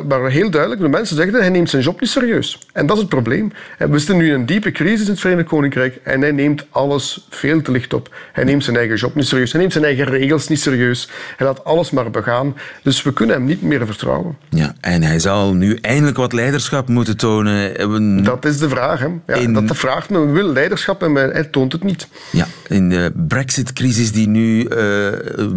waar, 0.08 0.30
heel 0.30 0.50
duidelijk, 0.50 0.80
de 0.80 0.88
mensen 0.88 1.16
zeggen 1.16 1.34
hij 1.34 1.48
neemt 1.48 1.70
zijn 1.70 1.82
job 1.82 2.00
niet 2.00 2.10
serieus. 2.10 2.58
En 2.72 2.86
dat 2.86 2.96
is 2.96 3.02
het 3.02 3.10
probleem. 3.10 3.52
We 3.78 3.98
zitten 3.98 4.16
nu 4.16 4.26
in 4.28 4.34
een 4.34 4.46
diepe 4.46 4.72
crisis 4.72 5.06
in 5.06 5.10
het 5.10 5.20
Verenigd 5.20 5.48
Koninkrijk 5.48 5.98
en 6.02 6.20
hij 6.20 6.32
neemt 6.32 6.66
alles 6.70 7.26
veel 7.30 7.62
te 7.62 7.70
licht 7.70 7.94
op. 7.94 8.14
Hij 8.32 8.44
neemt 8.44 8.64
zijn 8.64 8.76
eigen 8.76 8.96
job 8.96 9.14
niet 9.14 9.26
serieus. 9.26 9.52
Hij 9.52 9.60
neemt 9.60 9.72
zijn 9.72 9.84
eigen 9.84 10.04
regels 10.04 10.48
niet 10.48 10.60
serieus. 10.60 11.08
Hij 11.36 11.46
laat 11.46 11.64
alles 11.64 11.90
maar 11.90 12.10
begaan. 12.10 12.56
Dus 12.82 13.02
we 13.02 13.12
kunnen 13.12 13.36
hem 13.36 13.44
niet 13.44 13.62
meer 13.62 13.86
vertrouwen. 13.86 14.36
Ja, 14.48 14.74
en 14.80 15.02
hij 15.02 15.18
zal 15.18 15.54
nu 15.54 15.78
eindelijk 15.80 16.16
wat 16.16 16.32
leiderschap 16.32 16.88
moeten 16.88 17.16
tonen. 17.16 18.24
Dat 18.24 18.44
is 18.44 18.58
de 18.58 18.68
vraag. 18.68 19.00
Hè. 19.00 19.08
Ja, 19.26 19.34
in... 19.34 19.52
Dat 19.52 19.68
de 19.68 19.74
vraag. 19.74 20.10
Men 20.10 20.32
wil 20.32 20.52
leiderschap 20.52 21.02
en 21.02 21.14
hij 21.14 21.44
toont 21.44 21.72
het 21.72 21.82
niet. 21.82 21.95
Ja, 22.32 22.46
in 22.68 22.88
de 22.88 23.12
brexit-crisis 23.28 24.12
die 24.12 24.28
nu 24.28 24.62
uh, 24.62 24.68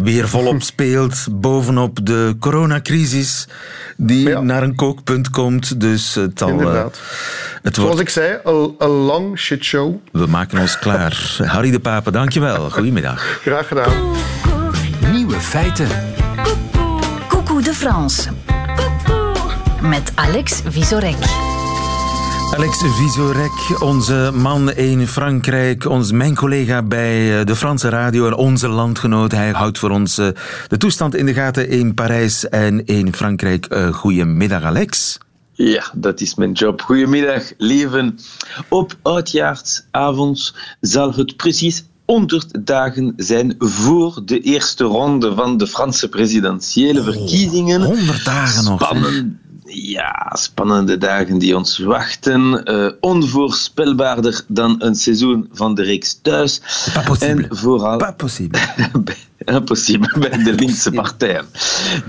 weer 0.02 0.28
volop 0.28 0.62
speelt, 0.72 1.26
bovenop 1.30 2.06
de 2.06 2.36
coronacrisis 2.38 3.48
die 3.96 4.28
ja. 4.28 4.40
naar 4.40 4.62
een 4.62 4.74
kookpunt 4.74 5.30
komt. 5.30 5.80
Dus 5.80 6.14
het 6.14 6.38
zal... 6.38 6.48
Inderdaad. 6.48 6.94
Uh, 6.94 7.00
het 7.62 7.74
Zoals 7.74 7.90
wordt... 7.90 8.00
ik 8.00 8.08
zei, 8.08 8.38
een 8.78 8.88
long 8.88 9.38
shitshow. 9.38 9.94
We 10.12 10.26
maken 10.26 10.58
ons 10.58 10.78
klaar. 10.78 11.36
Harry 11.44 11.70
de 11.70 11.80
Pape, 11.80 12.10
dankjewel. 12.10 12.70
Goedemiddag. 12.70 13.38
Graag 13.42 13.68
gedaan. 13.68 13.92
Nieuwe 15.12 15.40
feiten. 15.40 15.88
Coucou 17.28 17.62
de 17.62 17.74
France. 17.74 18.28
Met 19.80 20.12
Alex 20.14 20.60
Visorek. 20.68 21.49
Alex 22.50 22.82
Visorek, 22.96 23.80
onze 23.82 24.30
man 24.34 24.72
in 24.72 25.06
Frankrijk, 25.06 25.88
ons, 25.88 26.12
mijn 26.12 26.34
collega 26.34 26.82
bij 26.82 27.38
eh, 27.38 27.46
de 27.46 27.56
Franse 27.56 27.88
radio 27.88 28.26
en 28.26 28.34
onze 28.34 28.68
landgenoot. 28.68 29.32
Hij 29.32 29.50
houdt 29.50 29.78
voor 29.78 29.90
ons 29.90 30.18
eh, 30.18 30.28
de 30.68 30.76
toestand 30.76 31.14
in 31.14 31.26
de 31.26 31.34
gaten 31.34 31.68
in 31.68 31.94
Parijs 31.94 32.48
en 32.48 32.86
in 32.86 33.14
Frankrijk. 33.14 33.66
Uh, 33.72 33.92
goedemiddag, 33.92 34.62
Alex. 34.62 35.18
Ja, 35.52 35.90
dat 35.94 36.20
is 36.20 36.34
mijn 36.34 36.52
job. 36.52 36.80
Goedemiddag, 36.80 37.42
leven. 37.58 38.18
Op 38.68 38.96
oudjaarsavond 39.02 40.54
zal 40.80 41.14
het 41.14 41.36
precies 41.36 41.84
100 42.04 42.66
dagen 42.66 43.12
zijn 43.16 43.54
voor 43.58 44.22
de 44.24 44.40
eerste 44.40 44.84
ronde 44.84 45.34
van 45.34 45.56
de 45.56 45.66
Franse 45.66 46.08
presidentiële 46.08 47.02
verkiezingen. 47.02 47.82
100 47.82 48.24
dagen 48.24 48.64
nog. 48.64 48.82
Spannend. 48.82 49.48
Ja, 49.72 50.32
spannende 50.38 50.98
dagen 50.98 51.38
die 51.38 51.56
ons 51.56 51.78
wachten. 51.78 52.70
Uh, 52.70 52.90
onvoorspelbaarder 53.00 54.44
dan 54.48 54.76
een 54.78 54.94
seizoen 54.94 55.48
van 55.52 55.74
de 55.74 55.82
reeks 55.82 56.18
thuis. 56.22 56.60
Pas 56.94 57.04
possible. 57.04 57.48
En 57.48 57.56
vooral... 57.56 57.96
Pas 57.96 58.14
possible. 58.16 58.60
Impossible 59.44 60.18
bij 60.18 60.42
de 60.42 60.52
linkse 60.52 60.90
partijen. 60.90 61.44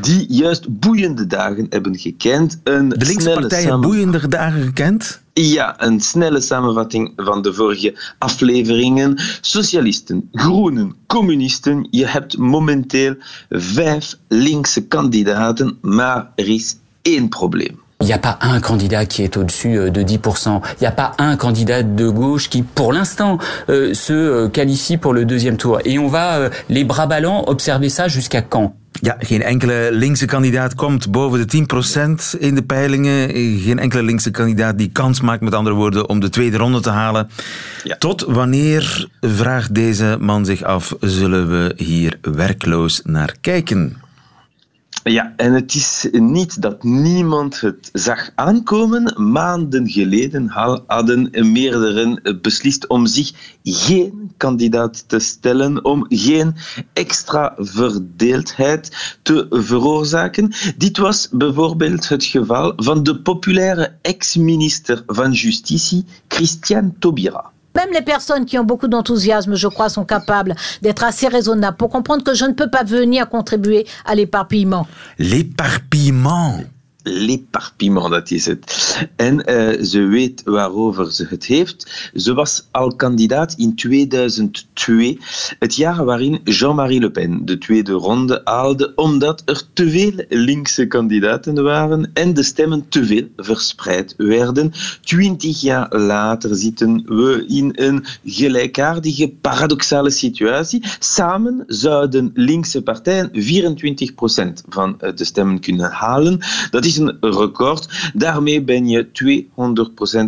Die 0.02 0.26
juist 0.30 0.80
boeiende 0.80 1.28
dagen 1.28 1.68
hebben 1.70 2.00
gekend. 2.00 2.60
Een 2.64 2.90
de 2.90 3.06
linkse 3.06 3.30
partijen 3.30 3.68
samen- 3.68 3.90
boeiende 3.90 4.28
dagen 4.28 4.62
gekend? 4.64 5.22
Ja, 5.34 5.82
een 5.82 6.00
snelle 6.00 6.42
samenvatting 6.42 7.14
van 7.16 7.42
de 7.42 7.54
vorige 7.54 8.14
afleveringen. 8.18 9.22
Socialisten, 9.42 10.30
groenen, 10.32 10.96
communisten. 11.08 11.88
Je 11.92 12.08
hebt 12.08 12.38
momenteel 12.38 13.16
vijf 13.50 14.18
linkse 14.28 14.88
kandidaten, 14.88 15.78
maar 15.82 16.32
er 16.36 16.48
is 16.48 16.76
één 17.02 17.30
probleem. 17.30 17.80
Il 18.02 18.08
n'y 18.08 18.14
a 18.14 18.18
pas 18.18 18.40
un 18.42 18.60
candidat 18.60 19.06
qui 19.06 19.22
est 19.22 19.38
au-dessus 19.38 19.78
euh, 19.78 19.92
de 19.92 20.02
10%. 20.02 20.62
Il 20.80 20.82
n'y 20.82 20.88
a 20.88 20.92
pas 20.92 21.12
un 21.20 21.36
candidat 21.36 21.84
de 21.84 22.10
gauche 22.10 22.50
qui, 22.50 22.64
pour 22.64 22.94
l'instant, 22.94 23.38
euh, 23.70 23.94
se 23.94 24.14
euh, 24.14 24.48
qualifie 24.50 24.98
pour 24.98 25.14
le 25.14 25.24
deuxième 25.24 25.56
tour. 25.56 25.80
Et 25.86 26.00
on 26.00 26.08
va, 26.08 26.38
euh, 26.38 26.50
les 26.68 26.84
bras 26.84 27.06
ballants, 27.06 27.44
observer 27.48 27.90
ça 27.90 28.08
jusqu'à 28.08 28.42
quand 28.42 28.74
Ja, 29.02 29.16
geen 29.20 29.42
enkele 29.46 29.90
linkse 29.92 30.26
kandidaat 30.26 30.76
komt 30.76 31.12
boven 31.12 31.40
de 31.40 31.46
10% 31.46 32.40
in 32.40 32.56
de 32.56 32.62
peilingen. 32.62 33.30
Geen 33.60 33.80
enkele 33.80 34.04
linkse 34.04 34.32
kandidaat 34.32 34.78
die 34.78 34.90
kans 34.92 35.22
maakt, 35.22 35.42
met 35.42 35.54
andere 35.54 35.76
woorden, 35.76 36.10
om 36.10 36.20
de 36.20 36.30
tweede 36.30 36.58
ronde 36.58 36.80
te 36.80 36.90
halen. 36.90 37.30
Ja. 37.84 37.96
Tot 37.98 38.26
wanneer, 38.28 39.08
vraagt 39.22 39.76
deze 39.76 40.18
man 40.20 40.46
zich 40.46 40.64
af, 40.64 40.96
zullen 41.00 41.50
we 41.50 41.74
hier 41.76 42.18
werkloos 42.22 43.02
naar 43.04 43.36
kijken? 43.42 43.98
Ja, 45.04 45.34
en 45.36 45.54
het 45.54 45.74
is 45.76 46.08
niet 46.12 46.62
dat 46.62 46.84
niemand 46.84 47.62
het 47.62 47.90
zag 47.94 48.30
aankomen. 48.36 49.32
Maanden 49.32 49.90
geleden 49.90 50.48
ha- 50.48 50.84
hadden 50.88 51.30
meerdere 51.52 52.38
beslist 52.42 52.88
om 52.88 53.06
zich 53.06 53.58
geen 53.64 54.32
kandidaat 54.38 55.10
te 55.10 55.20
stellen, 55.20 55.86
om 55.86 56.06
geen 56.10 56.56
extra 56.94 57.54
verdeeldheid 57.58 59.18
te 59.22 59.48
veroorzaken. 59.50 60.52
Dit 60.78 60.98
was 60.98 61.28
bijvoorbeeld 61.32 62.10
het 62.10 62.24
geval 62.24 62.74
van 62.76 63.04
de 63.04 63.22
populaire 63.22 63.96
ex-minister 64.02 65.04
van 65.08 65.32
Justitie, 65.32 66.06
Christian 66.28 66.96
Taubira. 67.00 67.52
Même 67.82 67.94
les 67.96 68.04
personnes 68.04 68.46
qui 68.46 68.60
ont 68.60 68.64
beaucoup 68.64 68.88
d'enthousiasme, 68.88 69.56
je 69.56 69.68
crois, 69.68 69.90
sont 69.90 70.06
capables 70.06 70.56
d'être 70.84 71.04
assez 71.04 71.28
raisonnables 71.28 71.78
pour 71.78 71.90
comprendre 71.90 72.24
que 72.24 72.36
je 72.36 72.46
ne 72.46 72.54
peux 72.54 72.70
pas 72.70 72.84
venir 72.84 73.28
contribuer 73.28 73.88
à 74.06 74.14
l'éparpillement. 74.14 74.86
L'éparpillement. 75.18 76.60
L'éparpillement, 77.04 78.10
dat 78.10 78.32
is 78.32 78.46
het. 78.46 79.08
En 79.16 79.46
eh, 79.46 79.84
ze 79.84 80.02
weet 80.02 80.42
waarover 80.46 81.12
ze 81.12 81.26
het 81.30 81.46
heeft. 81.46 82.12
Ze 82.14 82.34
was 82.34 82.68
al 82.72 82.96
kandidaat 82.96 83.54
in 83.54 83.76
2002, 83.76 85.20
het 85.60 85.76
jaar 85.76 86.06
waarin 86.06 86.40
Jean-Marie 86.44 87.00
Le 87.00 87.12
Pen 87.12 87.46
de 87.46 87.58
tweede 87.58 87.92
ronde 87.92 88.42
haalde, 88.44 88.92
omdat 88.96 89.42
er 89.46 89.62
te 89.74 89.90
veel 89.90 90.26
linkse 90.30 90.88
kandidaten 90.88 91.64
waren 91.64 92.12
en 92.14 92.34
de 92.34 92.44
stemmen 92.44 92.90
te 92.90 93.06
veel 93.06 93.28
verspreid 93.36 94.14
werden. 94.18 94.74
Twintig 95.02 95.62
jaar 95.62 95.98
later 95.98 96.56
zitten 96.56 97.04
we 97.06 97.46
in 97.48 97.72
een 97.76 98.06
gelijkaardige, 98.26 99.34
paradoxale 99.42 100.10
situatie. 100.10 100.84
Samen 101.00 101.64
zouden 101.68 102.32
linkse 102.34 102.82
partijen 102.82 103.32
24% 103.32 104.66
van 104.70 105.00
eh, 105.00 105.16
de 105.16 105.26
stemmen 105.26 105.60
kunnen 105.60 105.92
halen. 105.92 106.40
Dat 106.70 106.86
is 106.92 106.98
een 106.98 107.18
record. 107.20 108.12
Daarmee 108.14 108.64
ben 108.64 108.88
je 108.88 109.08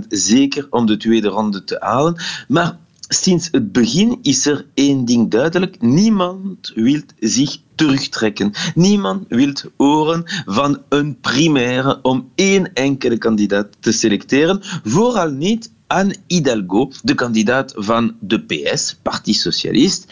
200% 0.03 0.07
zeker 0.07 0.67
om 0.69 0.85
de 0.85 0.97
tweede 0.97 1.27
ronde 1.27 1.63
te 1.63 1.77
halen. 1.79 2.15
Maar 2.47 2.77
sinds 3.07 3.47
het 3.51 3.71
begin 3.71 4.19
is 4.21 4.45
er 4.45 4.65
één 4.73 5.05
ding 5.05 5.29
duidelijk. 5.31 5.81
Niemand 5.81 6.71
wil 6.75 7.01
zich 7.19 7.57
terugtrekken. 7.75 8.51
Niemand 8.75 9.25
wil 9.27 9.53
horen 9.77 10.23
van 10.45 10.81
een 10.89 11.19
primaire 11.19 11.99
om 12.01 12.29
één 12.35 12.73
enkele 12.73 13.17
kandidaat 13.17 13.67
te 13.79 13.91
selecteren. 13.91 14.59
Vooral 14.83 15.29
niet 15.29 15.71
Anne 15.93 16.15
Hidalgo, 16.27 16.91
de 17.03 17.13
kandidaat 17.13 17.73
van 17.75 18.15
de 18.19 18.39
PS, 18.39 18.95
Parti 19.01 19.33
Socialist, 19.33 20.07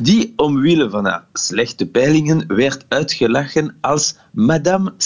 die 0.00 0.32
omwille 0.36 0.90
van 0.90 1.04
haar 1.04 1.24
slechte 1.32 1.86
peilingen 1.86 2.44
werd 2.46 2.84
uitgelachen 2.88 3.76
als 3.80 4.16
Madame 4.32 4.92
5%. 4.92 4.96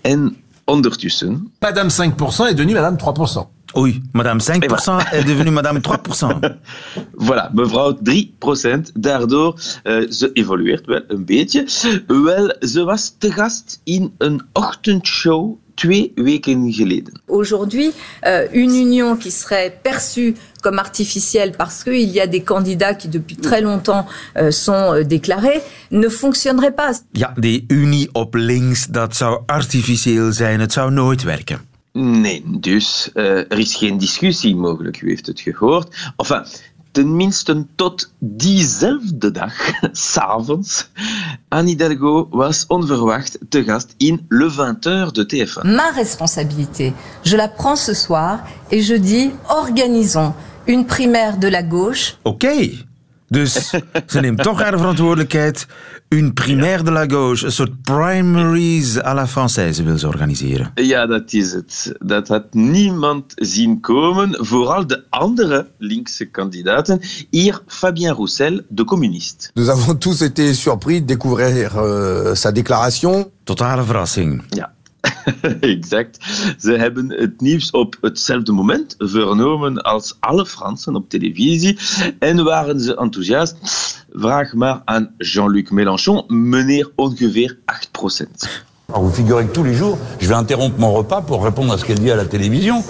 En 0.00 0.36
ondertussen 0.64 1.52
Madame 1.58 1.90
5% 1.90 1.94
est 1.94 2.56
devenue 2.56 2.74
Madame 2.74 2.96
3%. 2.96 3.54
Oei, 3.76 4.02
madame 4.12 4.40
5% 4.40 5.12
est 5.12 5.26
devenue 5.26 5.50
madame 5.50 5.80
3%. 5.80 5.82
Voilà, 7.26 7.50
mevrouw 7.52 7.98
3%. 8.02 8.92
Daardoor, 8.94 9.60
uh, 9.84 10.10
ze 10.10 10.30
evolueert 10.32 10.86
wel 10.86 11.02
een 11.08 11.24
beetje. 11.24 11.66
Wel, 12.06 12.56
ze 12.60 12.84
was 12.84 13.14
te 13.18 13.32
gast 13.32 13.80
in 13.84 14.14
een 14.18 14.42
ochtendshow 14.52 15.56
twee 15.74 16.12
weken 16.14 16.72
geleden. 16.72 17.20
Aujourd'hui, 17.26 17.92
euh, 18.26 18.46
une 18.52 18.74
union 18.74 19.16
qui 19.16 19.30
serait 19.30 19.78
perçue 19.82 20.34
comme 20.60 20.78
artificielle 20.78 21.52
parce 21.56 21.84
qu'il 21.84 22.10
y 22.10 22.20
a 22.20 22.26
des 22.26 22.42
candidats 22.42 22.94
qui 22.94 23.08
depuis 23.08 23.36
très 23.36 23.60
longtemps 23.60 24.06
euh, 24.36 24.50
sont 24.50 24.94
euh, 24.94 25.04
déclarés, 25.04 25.60
ne 25.90 26.08
fonctionnerait 26.08 26.74
pas. 26.74 27.02
Ja, 27.12 27.32
die 27.36 27.64
unie 27.68 28.08
op 28.12 28.34
links, 28.34 28.86
dat 28.86 29.16
zou 29.16 29.42
artificieel 29.46 30.32
zijn. 30.32 30.60
Het 30.60 30.72
zou 30.72 30.90
nooit 30.90 31.22
werken. 31.22 31.72
Nee, 31.92 32.42
dus 32.46 33.10
uh, 33.14 33.24
er 33.24 33.58
is 33.58 33.74
geen 33.74 33.98
discussie 33.98 34.56
mogelijk. 34.56 35.00
U 35.00 35.08
heeft 35.08 35.26
het 35.26 35.40
gehoord. 35.40 36.12
Enfin, 36.16 36.44
tenminste 36.94 37.66
tot 37.76 38.10
diezelfde 38.18 39.30
dag, 39.30 39.54
s'avonds, 39.92 40.88
Anne 41.48 41.68
Hidalgo 41.68 42.28
was 42.30 42.64
onverwacht 42.68 43.38
te 43.48 43.62
gast 43.62 43.94
in 43.98 44.24
Le 44.28 44.48
20h 44.48 45.12
de 45.12 45.24
TF1. 45.24 45.66
Ma 45.66 45.90
responsabilité, 45.90 46.92
je 47.24 47.36
la 47.36 47.48
prends 47.48 47.76
ce 47.76 47.94
soir 47.94 48.44
et 48.70 48.80
je 48.80 48.94
dis 48.94 49.32
organisons 49.48 50.34
une 50.66 50.86
primaire 50.86 51.36
de 51.36 51.48
la 51.48 51.62
gauche. 51.62 52.16
Oké. 52.24 52.46
Okay. 52.46 52.93
Dus 53.34 53.70
ze 54.06 54.20
neemt 54.20 54.42
toch 54.42 54.62
haar 54.62 54.78
verantwoordelijkheid. 54.78 55.66
Une 56.08 56.32
primaire 56.32 56.82
de 56.82 56.90
la 56.90 57.04
gauche, 57.06 57.44
een 57.44 57.52
soort 57.52 57.82
primaries 57.82 59.02
à 59.02 59.14
la 59.14 59.28
française 59.28 59.82
wil 59.84 59.98
ze 59.98 60.06
organiseren. 60.06 60.70
Ja, 60.74 61.06
dat 61.06 61.32
is 61.32 61.52
het. 61.52 61.92
Dat 61.98 62.28
had 62.28 62.54
niemand 62.54 63.32
zien 63.34 63.80
komen. 63.80 64.46
Vooral 64.46 64.86
de 64.86 65.04
andere 65.10 65.68
linkse 65.78 66.24
kandidaten. 66.24 67.00
Hier, 67.30 67.60
Fabien 67.66 68.12
Roussel, 68.12 68.60
de 68.68 68.84
communiste. 68.84 69.50
Nous 69.54 69.68
avons 69.68 69.98
tous 69.98 70.20
été 70.20 70.54
surpris 70.54 71.00
de 71.00 71.06
découvrir 71.06 71.76
euh, 71.76 72.34
sa 72.34 72.52
déclaration. 72.52 73.30
Totale 73.44 73.84
verrassing. 73.84 74.42
Ja. 74.48 74.72
exact. 75.60 76.18
Ze 76.58 76.72
hebben 76.72 77.10
het 77.12 77.40
nieuws 77.40 77.70
op 77.70 77.96
hetzelfde 78.00 78.52
moment 78.52 78.94
vernomen 78.98 79.82
als 79.82 80.16
alle 80.20 80.46
Fransen 80.46 80.94
op 80.94 81.08
televisie 81.08 81.78
en 82.18 82.44
waren 82.44 82.80
ze 82.80 82.96
enthousiast. 82.96 83.56
Vraag 84.12 84.52
maar 84.52 84.82
aan 84.84 85.14
Jean-Luc 85.18 85.70
Mélenchon, 85.70 86.24
meneer 86.26 86.90
ongeveer 86.96 87.58
8%. 87.58 88.64
Alors 88.86 89.02
vous 89.02 89.14
figurez 89.14 89.46
que 89.46 89.52
tous 89.52 89.64
les 89.64 89.74
jours, 89.74 89.98
je 90.20 90.28
vais 90.28 90.36
interrompre 90.36 90.78
mon 90.78 90.92
repas 90.92 91.22
pour 91.22 91.42
répondre 91.42 91.72
à 91.72 91.78
ce 91.78 91.84
qu'elle 91.84 91.98
dit 91.98 92.10
à 92.10 92.16
la 92.16 92.26
télévision. 92.26 92.84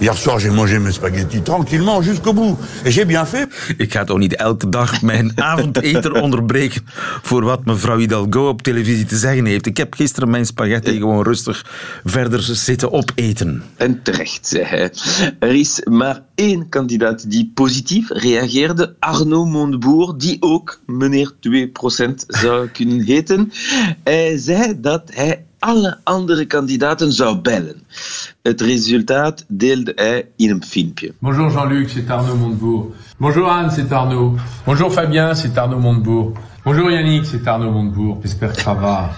Hier 0.00 0.14
soir, 0.14 0.38
j'ai 0.38 0.50
mangé 0.50 0.78
mes 0.78 0.92
spaghettis 0.92 1.42
tranquillement 1.42 2.00
jusqu'au 2.02 2.32
bout. 2.32 2.56
Et 2.84 2.90
j'ai 2.92 3.04
bien 3.04 3.26
fait. 3.26 3.48
Ik 3.78 3.92
ga 3.92 4.04
toch 4.04 4.18
niet 4.18 4.36
elke 4.36 4.68
dag 4.68 5.02
mijn 5.02 5.32
avondeten 5.52 6.22
onderbreken 6.22 6.82
voor 7.22 7.44
wat 7.44 7.64
mevrouw 7.64 7.98
Hidalgo 7.98 8.48
op 8.48 8.62
televisie 8.62 9.04
te 9.04 9.16
zeggen 9.16 9.44
heeft. 9.44 9.66
Ik 9.66 9.76
heb 9.76 9.94
gisteren 9.94 10.30
mijn 10.30 10.46
spaghetti 10.46 10.98
gewoon 10.98 11.22
rustig 11.22 11.66
verder 12.04 12.40
zitten 12.42 12.92
opeten. 12.92 13.62
En 13.76 14.02
terecht, 14.02 14.46
zei 14.46 14.64
hij. 14.64 14.92
Er 15.38 15.54
is 15.54 15.80
maar 15.84 16.22
één 16.34 16.68
kandidaat 16.68 17.30
die 17.30 17.50
positief 17.54 18.10
reageerde, 18.10 18.94
Arnaud 18.98 19.48
Montebourg, 19.48 20.16
die 20.16 20.36
ook 20.40 20.80
meneer 20.86 21.32
2% 21.32 22.14
zou 22.26 22.68
kunnen 22.68 23.00
heten. 23.00 23.52
Hij 24.04 24.36
zei 24.36 24.80
dat 24.80 25.02
hij 25.14 25.44
alle 25.58 25.98
andere 26.04 26.44
kandidaten 26.44 27.12
zou 27.12 27.36
bellen. 27.38 27.82
Het 28.42 28.60
resultaat 28.60 29.44
deelde 29.48 29.92
hij 29.94 30.28
in 30.36 30.50
een 30.50 30.64
filmpje. 30.64 31.12
Bonjour 31.18 31.50
Jean-Luc, 31.50 31.90
c'est 31.90 32.10
Arnaud 32.10 32.38
Montebourg. 32.38 32.86
Bonjour 33.18 33.48
Anne, 33.48 33.70
c'est 33.70 33.92
Arnaud. 33.92 34.38
Bonjour 34.64 34.92
Fabien, 34.92 35.34
c'est 35.34 35.58
Arnaud 35.58 35.80
Montebourg. 35.80 36.32
Bonjour 36.64 36.90
Yannick, 36.90 37.24
c'est 37.24 37.46
Arnaud 37.46 37.70
Montebourg. 37.70 38.20
J'espère 38.22 38.52
que 38.52 38.62
ça 38.62 38.74
va. 38.74 39.10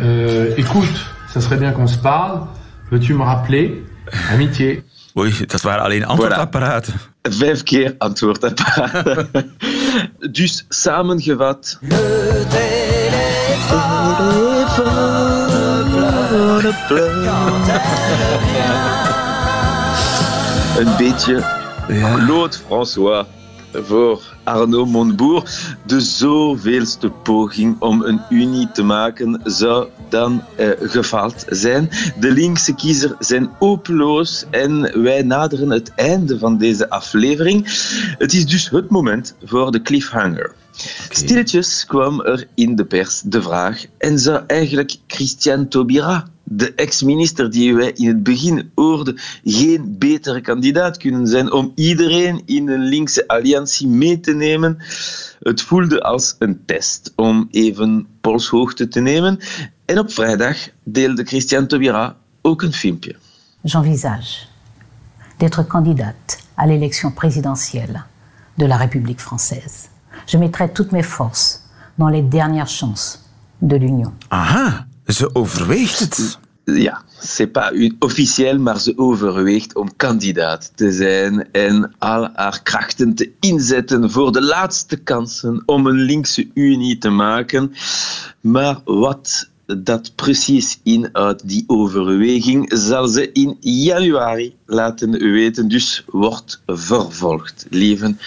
Euh, 0.00 0.54
écoute, 0.56 1.06
ça 1.32 1.40
serait 1.40 1.56
bien 1.56 1.72
qu'on 1.72 1.86
se 1.86 1.98
parle. 1.98 2.46
Veux-tu 2.90 3.14
me 3.14 3.22
rappeler? 3.22 3.84
Amitié. 4.30 4.84
Oei, 5.14 5.46
dat 5.46 5.62
waren 5.62 5.82
alleen 5.82 6.04
antwoordapparaten. 6.04 6.94
Vijf 7.22 7.62
keer 7.62 7.94
antwoordapparaten. 7.98 9.28
dus 10.38 10.64
samengevat. 10.68 11.78
Een 20.78 20.96
beetje 20.96 21.44
Claude 21.86 22.56
François 22.66 23.26
voor 23.72 24.22
Arnaud 24.44 24.88
Montebourg. 24.88 25.76
De 25.86 26.00
zoveelste 26.00 27.10
poging 27.10 27.76
om 27.78 28.02
een 28.02 28.20
unie 28.30 28.70
te 28.72 28.82
maken 28.82 29.40
zou 29.44 29.88
dan 30.08 30.42
eh, 30.56 30.68
gefaald 30.80 31.44
zijn. 31.48 31.88
De 32.20 32.30
linkse 32.30 32.74
kiezer 32.74 33.14
zijn 33.18 33.50
hopeloos 33.58 34.44
en 34.50 35.02
wij 35.02 35.22
naderen 35.22 35.70
het 35.70 35.94
einde 35.94 36.38
van 36.38 36.58
deze 36.58 36.90
aflevering. 36.90 37.62
Het 38.18 38.32
is 38.32 38.46
dus 38.46 38.70
het 38.70 38.90
moment 38.90 39.34
voor 39.44 39.70
de 39.70 39.82
cliffhanger. 39.82 40.52
Stilletjes 41.08 41.86
kwam 41.86 42.20
er 42.20 42.48
in 42.54 42.76
de 42.76 42.84
pers 42.84 43.20
de 43.24 43.42
vraag: 43.42 43.84
en 43.98 44.18
zou 44.18 44.42
eigenlijk 44.46 44.96
Christian 45.06 45.68
Taubira, 45.68 46.26
de 46.44 46.74
ex-minister 46.74 47.50
die 47.50 47.74
wij 47.74 47.92
in 47.92 48.08
het 48.08 48.22
begin 48.22 48.70
hoorden, 48.74 49.18
geen 49.44 49.98
betere 49.98 50.40
kandidaat 50.40 50.96
kunnen 50.96 51.26
zijn 51.26 51.52
om 51.52 51.72
iedereen 51.74 52.42
in 52.44 52.68
een 52.68 52.84
linkse 52.84 53.28
alliantie 53.28 53.86
mee 53.86 54.20
te 54.20 54.32
nemen? 54.32 54.78
Het 55.40 55.62
voelde 55.62 56.02
als 56.02 56.36
een 56.38 56.62
test 56.66 57.12
om 57.16 57.48
even 57.50 58.06
polshoogte 58.20 58.88
te 58.88 59.00
nemen. 59.00 59.38
En 59.84 59.98
op 59.98 60.12
vrijdag 60.12 60.56
deelde 60.84 61.24
Christian 61.24 61.66
Taubira 61.66 62.16
ook 62.42 62.62
een 62.62 62.72
filmpje. 62.72 63.16
J'envisage 63.62 64.46
d'être 65.38 65.66
candidate 65.66 66.38
à 66.56 66.66
l'élection 66.66 67.12
présidentielle 67.12 68.04
de 68.54 68.66
la 68.66 68.76
République 68.76 69.20
française. 69.20 69.91
Je 70.26 70.38
mettrai 70.38 70.72
toutes 70.72 70.92
mes 70.92 71.04
forces 71.04 71.62
dans 71.98 72.08
les 72.08 72.22
dernières 72.22 72.68
chances 72.68 73.18
de 73.60 73.76
l'Union. 73.76 74.12
Aha, 74.28 74.86
ze 75.06 75.34
overweegt 75.34 75.98
het. 75.98 76.38
Ja, 76.64 77.02
c'est 77.18 77.52
pas 77.52 77.72
officieel, 77.98 78.58
maar 78.58 78.78
ze 78.78 78.92
overweegt 78.96 79.74
om 79.74 79.96
kandidaat 79.96 80.72
te 80.74 80.92
zijn 80.92 81.52
en 81.52 81.94
al 81.98 82.28
haar 82.34 82.60
krachten 82.62 83.14
te 83.14 83.30
inzetten 83.40 84.10
voor 84.10 84.32
de 84.32 84.42
laatste 84.42 84.96
kansen 84.96 85.62
om 85.66 85.86
een 85.86 86.00
linkse 86.00 86.50
unie 86.54 86.98
te 86.98 87.10
maken. 87.10 87.74
Maar 88.40 88.80
wat 88.84 89.48
dat 89.66 90.12
precies 90.14 90.80
inhoudt, 90.82 91.48
die 91.48 91.64
overweging, 91.66 92.72
zal 92.74 93.06
ze 93.06 93.32
in 93.32 93.56
januari 93.60 94.56
laten 94.66 95.10
weten. 95.10 95.68
Dus 95.68 96.04
wordt 96.06 96.62
vervolgd, 96.66 97.66
lieven. 97.70 98.18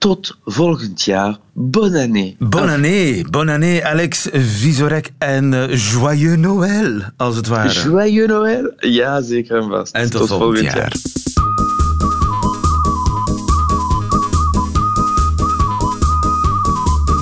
Tot 0.00 0.36
volgend 0.44 1.02
jaar. 1.02 1.40
Bonne 1.52 1.96
année. 1.96 2.36
Bonne 2.38 2.70
année, 2.70 3.22
bonne 3.30 3.50
année 3.50 3.82
Alex 3.82 4.30
Visorek 4.32 5.12
en 5.18 5.52
eh, 5.52 5.76
joyeux 5.76 6.36
Noël, 6.36 7.12
als 7.16 7.36
het 7.36 7.46
ware. 7.46 7.68
Joyeux 7.68 8.26
Noël. 8.26 8.72
Ja, 8.78 9.20
zeker 9.20 9.56
en 9.56 9.68
vast. 9.68 9.94
En 9.94 10.10
tot 10.10 10.28
volgend 10.28 10.72
jaar. 10.72 10.92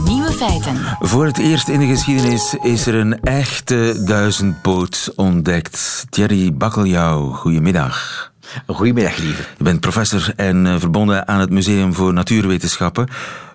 Nieuwe 0.05 0.33
feiten. 0.33 0.77
Voor 1.01 1.27
het 1.27 1.39
eerst 1.39 1.69
in 1.69 1.81
de 1.81 1.87
geschiedenis 1.87 2.57
is 2.63 2.87
er 2.87 2.95
een 2.95 3.21
echte 3.21 4.03
duizendpoot 4.05 5.13
ontdekt. 5.17 6.07
Thierry 6.11 6.55
Bakkeljauw, 6.55 7.33
goedemiddag. 7.33 8.28
Goedemiddag, 8.67 9.17
lieve. 9.17 9.43
Je 9.59 9.65
bent 9.65 9.81
professor 9.81 10.33
en 10.37 10.67
eh, 10.67 10.77
verbonden 10.79 11.29
aan 11.29 11.41
het 11.41 11.51
Museum 11.51 11.95
voor 11.95 12.13
Natuurwetenschappen. 12.13 13.09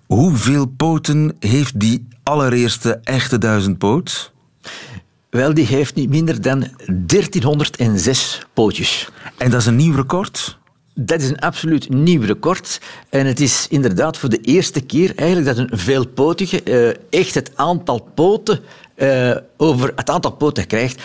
Hoeveel 0.05 0.65
poten 0.65 1.35
heeft 1.39 1.79
die 1.79 2.07
allereerste 2.23 2.99
echte 3.03 3.37
duizendpoot? 3.37 4.31
Wel, 5.29 5.53
die 5.53 5.65
heeft 5.65 5.95
niet 5.95 6.09
minder 6.09 6.41
dan 6.41 6.67
1306 6.85 8.41
pootjes. 8.53 9.09
En 9.37 9.49
dat 9.49 9.59
is 9.59 9.65
een 9.65 9.75
nieuw 9.75 9.95
record? 9.95 10.57
Dat 10.95 11.21
is 11.21 11.29
een 11.29 11.39
absoluut 11.39 11.89
nieuw 11.89 12.21
record. 12.21 12.81
En 13.09 13.25
het 13.25 13.39
is 13.39 13.67
inderdaad 13.69 14.17
voor 14.17 14.29
de 14.29 14.41
eerste 14.41 14.81
keer 14.81 15.15
eigenlijk 15.15 15.55
dat 15.55 15.57
een 15.57 15.77
veelpotige 15.77 16.63
eh, 16.63 17.19
echt 17.19 17.35
het 17.35 17.51
aantal 17.55 18.09
poten 18.13 18.59
eh, 18.95 19.31
over 19.57 19.91
het 19.95 20.09
aantal 20.09 20.31
poten 20.31 20.67
krijgt 20.67 21.01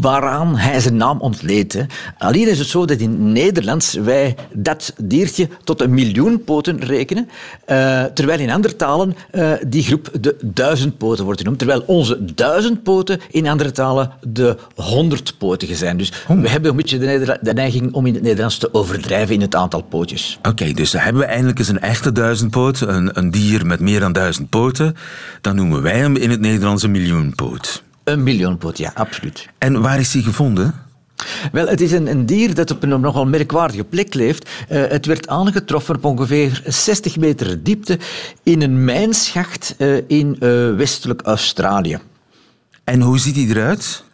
waaraan 0.00 0.56
hij 0.56 0.80
zijn 0.80 0.96
naam 0.96 1.20
ontleent. 1.20 1.72
Hè. 1.72 1.82
Alleen 2.18 2.48
is 2.48 2.58
het 2.58 2.68
zo 2.68 2.84
dat 2.84 2.98
in 2.98 3.32
Nederlands 3.32 3.92
wij 3.92 4.36
dat 4.52 4.92
diertje 5.00 5.48
tot 5.64 5.80
een 5.80 5.94
miljoen 5.94 6.44
poten 6.44 6.80
rekenen, 6.80 7.28
eh, 7.64 8.04
terwijl 8.04 8.40
in 8.40 8.50
andere 8.50 8.76
talen 8.76 9.16
eh, 9.30 9.52
die 9.66 9.82
groep 9.82 10.10
de 10.20 10.36
duizendpoten 10.42 11.24
wordt 11.24 11.40
genoemd, 11.40 11.58
terwijl 11.58 11.82
onze 11.86 12.34
duizendpoten 12.34 13.20
in 13.30 13.48
andere 13.48 13.70
talen 13.70 14.10
de 14.28 14.56
honderdpotigen 14.74 15.76
zijn. 15.76 15.96
Dus 15.96 16.12
we 16.28 16.48
hebben 16.48 16.70
een 16.70 16.76
beetje 16.76 16.98
de, 17.42 17.52
neiging 17.54 17.92
om 17.92 18.06
in 18.06 18.14
het 18.14 18.22
Nederlands 18.22 18.58
te 18.58 18.74
overdrijven 18.74 19.34
in 19.34 19.40
het 19.40 19.54
aantal 19.54 19.82
pootjes. 19.82 20.38
Oké, 20.42 20.72
dus 20.72 20.90
dan 20.90 21.00
hebben 21.00 21.22
we 21.22 21.28
eindelijk 21.28 21.58
eens 21.58 21.68
een 21.68 21.80
echte 21.80 22.12
duizendpoot, 22.12 22.80
een, 22.80 23.18
een 23.18 23.30
dier 23.30 23.66
met 23.66 23.80
meer 23.80 24.00
dan 24.00 24.12
duizend 24.12 24.48
poten. 24.48 24.96
Dan 25.40 25.56
noemen 25.56 25.82
wij 25.82 25.98
hem 25.98 26.16
in 26.16 26.30
het 26.30 26.40
Nederlands 26.40 26.82
een 26.82 26.92
miljoenpoot. 27.18 27.82
Een 28.04 28.22
miljoenpoot, 28.22 28.78
ja, 28.78 28.90
absoluut. 28.94 29.48
En 29.58 29.80
waar 29.80 30.00
is 30.00 30.12
hij 30.12 30.22
gevonden? 30.22 30.74
Wel, 31.52 31.66
het 31.66 31.80
is 31.80 31.92
een, 31.92 32.06
een 32.06 32.26
dier 32.26 32.54
dat 32.54 32.70
op 32.70 32.82
een 32.82 33.00
nogal 33.00 33.26
merkwaardige 33.26 33.84
plek 33.84 34.14
leeft. 34.14 34.50
Eh, 34.68 34.86
het 34.88 35.06
werd 35.06 35.28
aangetroffen 35.28 35.96
op 35.96 36.04
ongeveer 36.04 36.62
60 36.66 37.16
meter 37.16 37.62
diepte 37.62 37.98
in 38.42 38.62
een 38.62 38.84
mijnschacht 38.84 39.74
eh, 39.78 39.96
in 40.08 40.36
eh, 40.40 40.74
westelijk 40.74 41.22
Australië. 41.22 41.98
En 42.84 43.00
hoe 43.00 43.18
ziet 43.18 43.36
hij 43.36 43.44
eruit? 43.44 44.04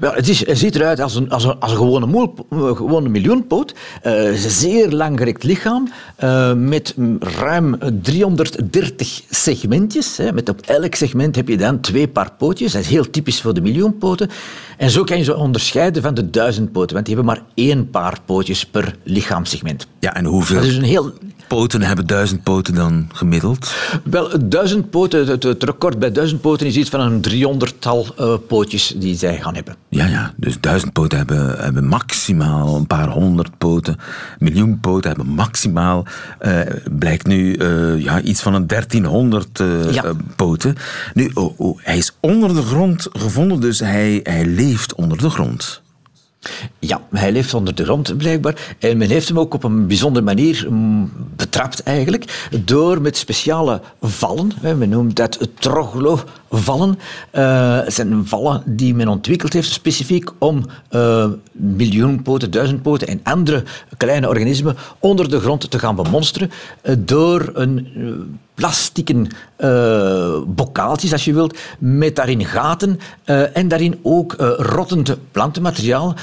Wel, 0.00 0.12
het, 0.12 0.28
is, 0.28 0.46
het 0.46 0.58
ziet 0.58 0.74
eruit 0.74 1.00
als 1.00 1.14
een, 1.14 1.30
als 1.30 1.44
een, 1.44 1.58
als 1.58 1.70
een 1.70 1.76
gewone, 1.76 2.06
moel, 2.06 2.34
eh, 2.50 2.76
gewone 2.76 3.08
miljoenpoot. 3.08 3.74
Een 4.02 4.36
zeer 4.36 4.90
langgerekt 4.90 5.42
lichaam 5.42 5.88
eh, 6.16 6.52
met 6.52 6.94
ruim 7.20 7.78
330 8.02 9.20
segmentjes. 9.30 10.16
Hè. 10.16 10.32
Met 10.32 10.48
op 10.48 10.60
elk 10.60 10.94
segment 10.94 11.36
heb 11.36 11.48
je 11.48 11.56
dan 11.56 11.80
twee 11.80 12.08
paar 12.08 12.32
pootjes. 12.38 12.72
Dat 12.72 12.82
is 12.82 12.88
heel 12.88 13.10
typisch 13.10 13.40
voor 13.40 13.54
de 13.54 13.60
miljoenpoten. 13.60 14.30
En 14.76 14.90
zo 14.90 15.04
kan 15.04 15.18
je 15.18 15.24
ze 15.24 15.36
onderscheiden 15.36 16.02
van 16.02 16.14
de 16.14 16.30
duizendpoten, 16.30 16.94
want 16.94 17.06
die 17.06 17.14
hebben 17.14 17.34
maar 17.34 17.44
één 17.54 17.90
paar 17.90 18.18
pootjes 18.24 18.66
per 18.66 18.96
lichaamssegment. 19.02 19.86
Ja, 20.00 20.14
en 20.14 20.24
hoeveel 20.24 20.56
Dat 20.56 20.64
is 20.64 20.76
een 20.76 20.82
heel 20.82 21.12
poten 21.52 21.82
hebben 21.82 22.06
duizend 22.06 22.42
poten 22.42 22.74
dan 22.74 23.08
gemiddeld? 23.12 23.74
Wel, 24.04 24.30
duizend 24.44 24.90
poten, 24.90 25.26
het, 25.26 25.42
het 25.42 25.62
record 25.62 25.98
bij 25.98 26.12
duizend 26.12 26.40
poten 26.40 26.66
is 26.66 26.76
iets 26.76 26.90
van 26.90 27.00
een 27.00 27.20
driehonderdtal 27.20 28.06
eh 28.18 28.34
pootjes 28.48 28.94
die 28.96 29.16
zij 29.16 29.40
gaan 29.40 29.54
hebben. 29.54 29.76
Ja, 29.88 30.06
ja, 30.06 30.34
dus 30.36 30.60
duizend 30.60 30.92
poten 30.92 31.18
hebben, 31.18 31.58
hebben 31.58 31.86
maximaal 31.86 32.76
een 32.76 32.86
paar 32.86 33.08
honderd 33.08 33.58
poten. 33.58 33.96
Miljoen 34.38 34.80
poten 34.80 35.08
hebben 35.10 35.34
maximaal, 35.34 36.04
eh, 36.38 36.60
blijkt 36.98 37.26
nu, 37.26 37.54
eh, 37.54 37.98
ja, 37.98 38.20
iets 38.20 38.42
van 38.42 38.54
een 38.54 38.66
1300 38.66 39.60
eh, 39.60 39.92
Ja. 39.92 40.04
eh, 40.04 40.10
poten. 40.36 40.76
Nu, 41.14 41.30
oh, 41.34 41.60
oh, 41.60 41.78
hij 41.82 41.96
is 41.96 42.16
onder 42.20 42.54
de 42.54 42.62
grond 42.62 43.08
gevonden, 43.12 43.60
dus 43.60 43.78
hij, 43.80 44.20
hij 44.22 44.44
leeft 44.46 44.94
onder 44.94 45.18
de 45.18 45.30
grond. 45.30 45.81
Ja, 46.78 47.00
hij 47.10 47.32
leeft 47.32 47.54
onder 47.54 47.74
de 47.74 47.84
grond 47.84 48.16
blijkbaar. 48.16 48.74
En 48.78 48.96
men 48.96 49.08
heeft 49.08 49.28
hem 49.28 49.38
ook 49.38 49.54
op 49.54 49.64
een 49.64 49.86
bijzondere 49.86 50.24
manier 50.24 50.66
mm, 50.70 51.10
betrapt 51.36 51.82
eigenlijk. 51.82 52.48
Door 52.64 53.00
met 53.00 53.16
speciale 53.16 53.80
vallen, 54.00 54.52
men 54.60 54.88
noemt 54.88 55.16
dat 55.16 55.48
troglo-vallen. 55.58 56.98
Eh, 57.30 57.76
Het 57.78 57.94
zijn 57.94 58.26
vallen 58.26 58.62
die 58.66 58.94
men 58.94 59.08
ontwikkeld 59.08 59.52
heeft 59.52 59.72
specifiek 59.72 60.30
om 60.38 60.64
eh 60.88 61.26
miljoenpoten, 61.52 62.50
duizendpoten 62.50 63.08
en 63.08 63.20
andere 63.22 63.64
kleine 63.96 64.28
organismen 64.28 64.76
onder 64.98 65.30
de 65.30 65.40
grond 65.40 65.70
te 65.70 65.78
gaan 65.78 65.96
bemonsteren. 65.96 66.50
eh, 66.82 66.94
door 66.98 67.50
een 67.54 67.88
eh, 67.96 68.02
plastieken 68.54 69.28
eh 69.56 70.40
bokaaltjes, 70.46 71.12
als 71.12 71.24
je 71.24 71.32
wilt, 71.32 71.58
met 71.78 72.16
daarin 72.16 72.44
gaten 72.44 73.00
eh, 73.24 73.56
en 73.56 73.68
daarin 73.68 73.98
ook 74.02 74.32
eh, 74.32 74.48
rottend 74.56 75.16
plantenmateriaal 75.30 76.14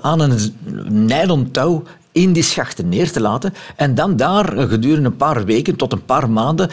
aan 0.00 0.20
een 0.20 0.54
nylon 0.88 1.50
touw 1.50 1.82
in 2.12 2.32
die 2.32 2.42
schachten 2.42 2.88
neer 2.88 3.12
te 3.12 3.20
laten 3.20 3.54
en 3.76 3.94
dan 3.94 4.16
daar 4.16 4.44
gedurende 4.56 5.08
een 5.08 5.16
paar 5.16 5.44
weken 5.44 5.76
tot 5.76 5.92
een 5.92 6.04
paar 6.04 6.30
maanden 6.30 6.70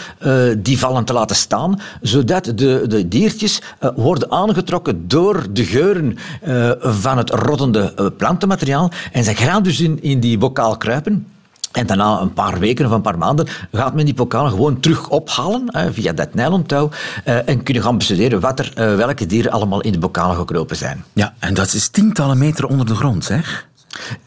die 0.57 0.79
vallen 0.79 1.05
te 1.05 1.13
laten 1.13 1.35
staan, 1.35 1.81
zodat 2.01 2.43
de, 2.55 2.83
de 2.87 3.07
diertjes 3.07 3.61
worden 3.95 4.31
aangetrokken 4.31 5.07
door 5.07 5.45
de 5.51 5.65
geuren 5.65 6.17
van 6.79 7.17
het 7.17 7.29
rottende 7.29 8.13
plantenmateriaal 8.17 8.91
en 9.11 9.23
ze 9.23 9.35
gaan 9.35 9.63
dus 9.63 9.79
in, 9.79 10.01
in 10.01 10.19
die 10.19 10.37
bokaal 10.37 10.77
kruipen 10.77 11.25
En 11.71 11.85
daarna 11.85 12.19
een 12.19 12.33
paar 12.33 12.59
weken 12.59 12.85
of 12.85 12.91
een 12.91 13.01
paar 13.01 13.17
maanden 13.17 13.47
gaat 13.71 13.93
men 13.93 14.05
die 14.05 14.13
pokalen 14.13 14.51
gewoon 14.51 14.79
terug 14.79 15.09
ophalen 15.09 15.63
hè, 15.65 15.93
via 15.93 16.13
dat 16.13 16.33
nylontouw 16.33 16.89
uh, 17.25 17.49
en 17.49 17.63
kunnen 17.63 17.83
gaan 17.83 17.97
bestuderen 17.97 18.39
wat 18.39 18.59
er, 18.59 18.73
uh, 18.77 18.95
welke 18.95 19.25
dieren 19.25 19.51
allemaal 19.51 19.81
in 19.81 19.91
de 19.91 19.99
pokalen 19.99 20.35
gekropen 20.35 20.75
zijn. 20.75 21.03
Ja, 21.13 21.33
en 21.39 21.53
dat 21.53 21.73
is 21.73 21.87
tientallen 21.87 22.37
meter 22.37 22.65
onder 22.65 22.85
de 22.85 22.95
grond, 22.95 23.25
zeg? 23.25 23.69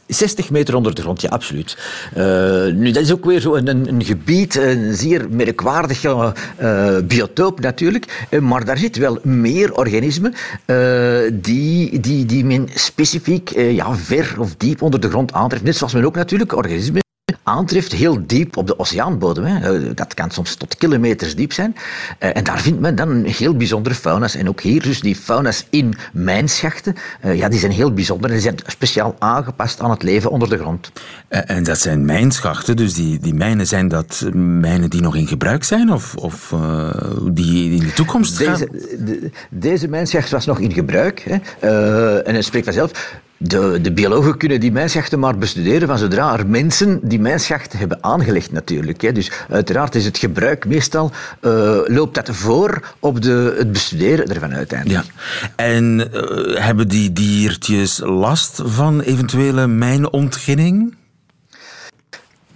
60 0.07 0.51
meter 0.51 0.75
onder 0.75 0.95
de 0.95 1.03
grond, 1.03 1.21
ja, 1.21 1.29
absoluut. 1.29 1.79
Uh, 2.17 2.25
nu, 2.73 2.91
dat 2.91 3.03
is 3.03 3.13
ook 3.13 3.25
weer 3.25 3.41
zo 3.41 3.55
een, 3.55 3.89
een, 3.89 4.05
gebied, 4.05 4.57
een 4.57 4.95
zeer 4.95 5.27
merkwaardig 5.31 6.05
uh, 6.05 6.31
biotoop 7.05 7.61
natuurlijk, 7.61 8.27
maar 8.41 8.65
daar 8.65 8.79
zit 8.79 8.97
wel 8.97 9.19
meer 9.23 9.75
organismen 9.75 10.35
die, 11.33 12.01
die, 12.01 12.27
die 12.27 12.45
men 12.45 12.69
specifiek 12.75 13.51
ja, 13.57 13.95
ver 13.95 14.35
of 14.39 14.55
diep 14.57 14.83
onder 14.83 15.01
de 15.01 15.09
grond 15.09 15.33
aantreft. 15.33 15.65
Net 15.65 15.77
zoals 15.77 15.93
men 15.93 16.05
ook 16.05 16.17
natuurlijk 16.17 16.57
organismen 16.57 17.04
aantreft 17.45 17.93
heel 17.93 18.27
diep 18.27 18.57
op 18.57 18.67
de 18.67 18.79
oceaanbodem. 18.79 19.45
Hè. 19.45 19.77
Eh, 19.77 19.91
dat 19.95 20.15
kan 20.15 20.31
soms 20.31 20.55
tot 20.55 20.77
kilometers 20.77 21.37
diep 21.37 21.53
zijn. 21.53 21.77
Eh, 22.19 22.37
en 22.37 22.45
daar 22.45 22.61
vindt 22.61 22.81
men 22.81 22.95
dan 22.95 23.25
heel 23.25 23.57
bijzondere 23.57 23.95
fauna's. 23.95 24.35
En 24.35 24.49
ook 24.49 24.61
hier, 24.61 24.83
dus 24.83 25.01
die 25.01 25.17
fauna's 25.17 25.67
in 25.71 25.95
mijnschachten, 26.13 26.95
eh, 27.21 27.37
ja, 27.37 27.49
die 27.49 27.59
zijn 27.59 27.73
heel 27.73 27.93
bijzonder. 27.93 28.27
En 28.27 28.33
die 28.33 28.43
zijn 28.43 28.57
speciaal 28.67 29.17
aangepast 29.19 29.81
aan 29.81 29.91
het 29.91 30.03
leven 30.03 30.31
onder 30.31 30.49
de 30.49 30.59
grond. 30.59 30.93
En 31.29 31.65
dat 31.65 31.79
zijn 31.79 32.05
mijnschachten, 32.05 32.77
dus 32.77 32.95
die, 32.95 33.19
die 33.19 33.35
mijnen, 33.35 33.67
zijn 33.67 33.89
dat 33.89 34.25
mijnen 34.35 34.91
die 34.91 35.01
nog 35.01 35.17
in 35.17 35.27
gebruik 35.27 35.65
zijn? 35.65 35.93
Of, 35.93 36.15
of 36.15 36.53
uh, 36.53 36.91
die 37.23 37.71
in 37.71 37.79
de 37.79 37.93
toekomst 37.93 38.39
deze, 38.39 38.51
gaan? 38.51 39.05
De, 39.05 39.31
deze 39.51 39.89
mijnschacht 39.89 40.31
was 40.31 40.47
nog 40.47 40.59
in 40.59 40.73
gebruik. 40.73 41.21
Hè. 41.21 41.37
Uh, 41.69 42.29
en 42.29 42.35
het 42.35 42.45
spreekt 42.45 42.65
vanzelf 42.65 42.91
de, 43.49 43.79
de, 43.83 43.93
biologen 43.93 44.37
kunnen 44.37 44.61
die 44.61 44.73
mijnschachten 44.73 45.19
maar 45.19 45.39
bestuderen 45.39 45.89
van 45.89 45.99
zodra 45.99 46.39
er 46.39 46.47
mensen 46.47 47.01
die 47.03 47.21
mijnschachten 47.21 47.79
hebben 47.79 47.99
aangelegd 48.01 48.53
natuurlijk. 48.53 49.01
Hè. 49.01 49.13
Dus 49.13 49.31
uiteraard 49.51 49.95
is 49.95 50.05
het 50.05 50.19
gebruik 50.19 50.67
meestal, 50.67 51.11
uh, 51.41 51.79
loopt 51.85 52.15
dat 52.15 52.29
voor 52.33 52.95
op 52.99 53.23
de, 53.23 53.55
het 53.59 53.73
bestuderen 53.73 54.29
ervan 54.29 54.55
uiteindelijk. 54.55 55.05
Ja. 55.05 55.49
En 55.57 56.11
uh, 56.15 56.59
hebben 56.59 56.89
die 56.89 57.13
diertjes 57.13 58.01
last 58.05 58.61
van 58.65 59.01
eventuele 59.01 59.67
mijnontginning? 59.67 60.95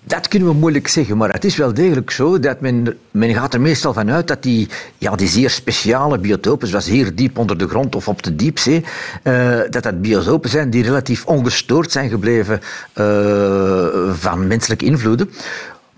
Dat 0.08 0.28
kunnen 0.28 0.48
we 0.48 0.54
moeilijk 0.54 0.88
zeggen, 0.88 1.16
maar 1.16 1.30
het 1.30 1.44
is 1.44 1.56
wel 1.56 1.74
degelijk 1.74 2.10
zo 2.10 2.40
dat 2.40 2.60
men, 2.60 2.98
men 3.10 3.34
gaat 3.34 3.54
er 3.54 3.60
meestal 3.60 3.92
van 3.92 4.10
uit 4.10 4.28
dat 4.28 4.42
die, 4.42 4.68
ja, 4.98 5.16
die 5.16 5.28
zeer 5.28 5.50
speciale 5.50 6.18
biotopen, 6.18 6.68
zoals 6.68 6.86
hier 6.86 7.14
diep 7.14 7.38
onder 7.38 7.58
de 7.58 7.68
grond 7.68 7.94
of 7.94 8.08
op 8.08 8.22
de 8.22 8.36
diepzee, 8.36 8.84
uh, 9.24 9.60
dat 9.70 9.82
dat 9.82 10.00
biotopen 10.00 10.50
zijn 10.50 10.70
die 10.70 10.82
relatief 10.82 11.26
ongestoord 11.26 11.92
zijn 11.92 12.08
gebleven 12.08 12.60
uh, 12.94 13.86
van 14.12 14.46
menselijke 14.46 14.84
invloeden. 14.84 15.30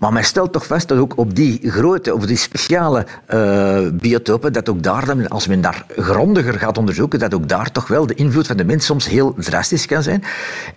Maar 0.01 0.13
men 0.13 0.23
stelt 0.23 0.51
toch 0.51 0.65
vast 0.65 0.87
dat 0.87 0.97
ook 0.97 1.17
op 1.17 1.35
die 1.35 1.71
grote, 1.71 2.13
of 2.13 2.25
die 2.25 2.37
speciale 2.37 3.05
uh, 3.33 3.79
biotopen, 3.93 4.53
dat 4.53 4.69
ook 4.69 4.83
daar, 4.83 5.27
als 5.27 5.47
men 5.47 5.61
daar 5.61 5.85
grondiger 5.97 6.59
gaat 6.59 6.77
onderzoeken, 6.77 7.19
dat 7.19 7.33
ook 7.33 7.49
daar 7.49 7.71
toch 7.71 7.87
wel 7.87 8.05
de 8.05 8.13
invloed 8.13 8.47
van 8.47 8.57
de 8.57 8.65
mens 8.65 8.85
soms 8.85 9.07
heel 9.07 9.35
drastisch 9.37 9.85
kan 9.85 10.03
zijn. 10.03 10.23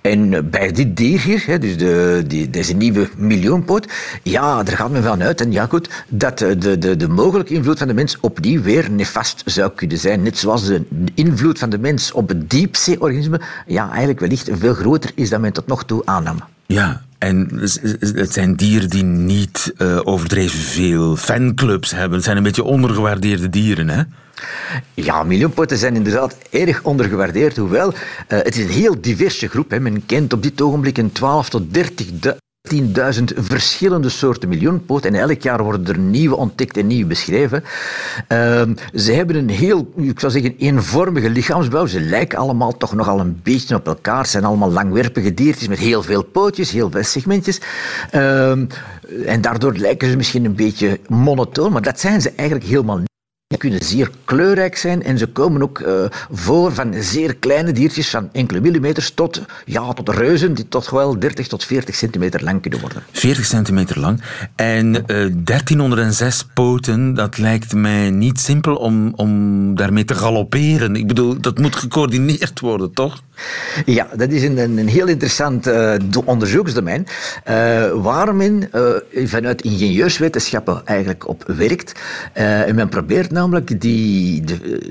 En 0.00 0.50
bij 0.50 0.72
dit 0.72 0.96
dier 0.96 1.20
hier, 1.20 1.42
hè, 1.46 1.58
dus 1.58 1.78
de, 1.78 2.24
die, 2.26 2.50
deze 2.50 2.74
nieuwe 2.74 3.08
miljoenpoot, 3.16 3.92
ja, 4.22 4.62
daar 4.62 4.76
gaat 4.76 4.90
men 4.90 5.02
van 5.02 5.22
uit, 5.22 5.40
en 5.40 5.52
ja 5.52 5.66
goed, 5.66 6.04
dat 6.08 6.38
de, 6.38 6.78
de, 6.78 6.96
de 6.96 7.08
mogelijke 7.08 7.54
invloed 7.54 7.78
van 7.78 7.88
de 7.88 7.94
mens 7.94 8.20
opnieuw 8.20 8.62
weer 8.62 8.90
nefast 8.90 9.42
zou 9.44 9.70
kunnen 9.74 9.98
zijn. 9.98 10.22
Net 10.22 10.38
zoals 10.38 10.66
de 10.66 10.84
invloed 11.14 11.58
van 11.58 11.70
de 11.70 11.78
mens 11.78 12.12
op 12.12 12.28
het 12.28 12.50
diepzeeorganisme, 12.50 13.40
ja, 13.66 13.88
eigenlijk 13.88 14.20
wellicht 14.20 14.50
veel 14.52 14.74
groter 14.74 15.10
is 15.14 15.30
dan 15.30 15.40
men 15.40 15.52
tot 15.52 15.66
nog 15.66 15.84
toe 15.84 16.02
aannam. 16.04 16.38
Ja, 16.66 17.02
en 17.24 17.48
het 18.14 18.32
zijn 18.32 18.54
dieren 18.54 18.90
die 18.90 19.04
niet 19.04 19.72
uh, 19.78 20.00
overdreven 20.02 20.58
veel 20.58 21.16
fanclubs 21.16 21.90
hebben. 21.90 22.16
Het 22.16 22.24
zijn 22.24 22.37
een 22.37 22.42
beetje 22.42 22.62
ondergewaardeerde 22.62 23.50
dieren, 23.50 23.88
hè? 23.88 24.02
Ja, 24.94 25.22
miljoenpoten 25.22 25.78
zijn 25.78 25.94
inderdaad 25.94 26.37
erg 26.50 26.82
ondergewaardeerd, 26.82 27.56
hoewel 27.56 27.92
uh, 27.92 27.98
het 28.26 28.56
is 28.56 28.64
een 28.64 28.70
heel 28.70 29.00
diverse 29.00 29.48
groep. 29.48 29.70
Hè. 29.70 29.80
Men 29.80 30.06
kent 30.06 30.32
op 30.32 30.42
dit 30.42 30.60
ogenblik 30.60 30.98
een 30.98 31.12
12 31.12 31.48
tot 31.48 31.74
30 31.74 32.10
10.000 32.72 32.81
verschillende 33.37 34.09
soorten 34.09 34.48
miljoenpoot 34.48 35.05
en 35.05 35.14
elk 35.14 35.42
jaar 35.42 35.62
worden 35.62 35.87
er 35.87 35.98
nieuwe 35.98 36.37
ontdekt 36.37 36.77
en 36.77 36.87
nieuwe 36.87 37.07
beschreven. 37.07 37.64
Uh, 38.29 38.62
ze 38.94 39.12
hebben 39.12 39.37
een 39.37 39.50
heel, 39.50 39.92
ik 39.96 40.20
zou 40.20 40.33
zeggen, 40.33 40.57
eenvormige 40.59 41.31
lichaamsbouw. 41.31 41.87
Ze 41.87 42.00
lijken 42.00 42.38
allemaal 42.38 42.77
toch 42.77 42.94
nogal 42.94 43.20
een 43.20 43.40
beetje 43.42 43.74
op 43.74 43.87
elkaar. 43.87 44.24
Ze 44.24 44.31
zijn 44.31 44.44
allemaal 44.44 44.72
langwerpige 44.72 45.35
diertjes 45.35 45.68
met 45.68 45.79
heel 45.79 46.03
veel 46.03 46.22
pootjes, 46.22 46.70
heel 46.70 46.90
veel 46.90 47.03
segmentjes. 47.03 47.61
Uh, 48.12 48.50
en 49.27 49.40
daardoor 49.40 49.77
lijken 49.77 50.11
ze 50.11 50.16
misschien 50.16 50.44
een 50.44 50.57
beetje 50.57 51.00
monotoon, 51.09 51.72
maar 51.72 51.83
dat 51.83 52.00
zijn 52.00 52.20
ze 52.20 52.33
eigenlijk 52.37 52.68
helemaal 52.68 52.98
niet. 52.98 53.13
Kunnen 53.58 53.84
zeer 53.84 54.10
kleurrijk 54.24 54.76
zijn 54.76 55.02
en 55.02 55.18
ze 55.18 55.26
komen 55.26 55.62
ook 55.62 55.78
uh, 55.78 56.04
voor 56.30 56.74
van 56.74 56.94
zeer 56.98 57.36
kleine 57.36 57.72
diertjes 57.72 58.10
van 58.10 58.28
enkele 58.32 58.60
millimeters 58.60 59.10
tot, 59.10 59.42
ja, 59.64 59.92
tot 59.92 60.08
reuzen 60.08 60.54
die 60.54 60.68
toch 60.68 60.90
wel 60.90 61.18
30 61.18 61.48
tot 61.48 61.64
40 61.64 61.94
centimeter 61.94 62.44
lang 62.44 62.60
kunnen 62.60 62.80
worden. 62.80 63.02
40 63.12 63.44
centimeter 63.44 64.00
lang. 64.00 64.22
En 64.54 64.94
uh, 64.94 65.02
1306 65.06 66.46
poten, 66.54 67.14
dat 67.14 67.38
lijkt 67.38 67.74
mij 67.74 68.10
niet 68.10 68.40
simpel 68.40 68.76
om, 68.76 69.12
om 69.16 69.74
daarmee 69.76 70.04
te 70.04 70.14
galopperen. 70.14 70.96
Ik 70.96 71.06
bedoel, 71.06 71.40
dat 71.40 71.58
moet 71.58 71.76
gecoördineerd 71.76 72.60
worden, 72.60 72.92
toch? 72.92 73.22
Ja, 73.86 74.08
dat 74.16 74.30
is 74.30 74.42
een, 74.42 74.58
een 74.58 74.88
heel 74.88 75.06
interessant 75.06 75.66
uh, 75.66 75.94
onderzoeksdomein 76.24 77.06
waar 77.94 78.34
men 78.34 78.70
vanuit 79.24 79.62
ingenieurswetenschappen 79.62 80.82
eigenlijk 80.84 81.28
op 81.28 81.44
werkt. 81.46 81.92
en 82.32 82.74
men 82.74 82.88
probeert 82.88 83.30
namelijk 83.44 83.80
die, 83.80 84.42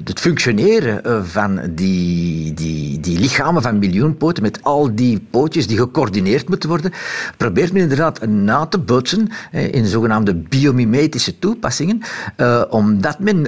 het 0.04 0.20
functioneren 0.20 1.26
van 1.28 1.62
die, 1.70 2.54
die, 2.54 3.00
die 3.00 3.20
lichamen 3.20 3.62
van 3.62 3.80
miljoenpoten 3.80 4.44
met 4.44 4.60
al 4.63 4.96
die 4.96 5.28
pootjes 5.30 5.68
die 5.68 5.78
gecoördineerd 5.78 6.50
moeten 6.50 6.70
worden, 6.70 6.94
probeert 7.38 7.74
men 7.74 7.82
inderdaad 7.82 8.26
na 8.26 8.66
te 8.66 8.78
bootsen 8.78 9.30
in 9.52 9.86
zogenaamde 9.86 10.36
biomimetische 10.36 11.39
toepassingen, 11.39 12.02
omdat 12.70 13.20
men 13.20 13.44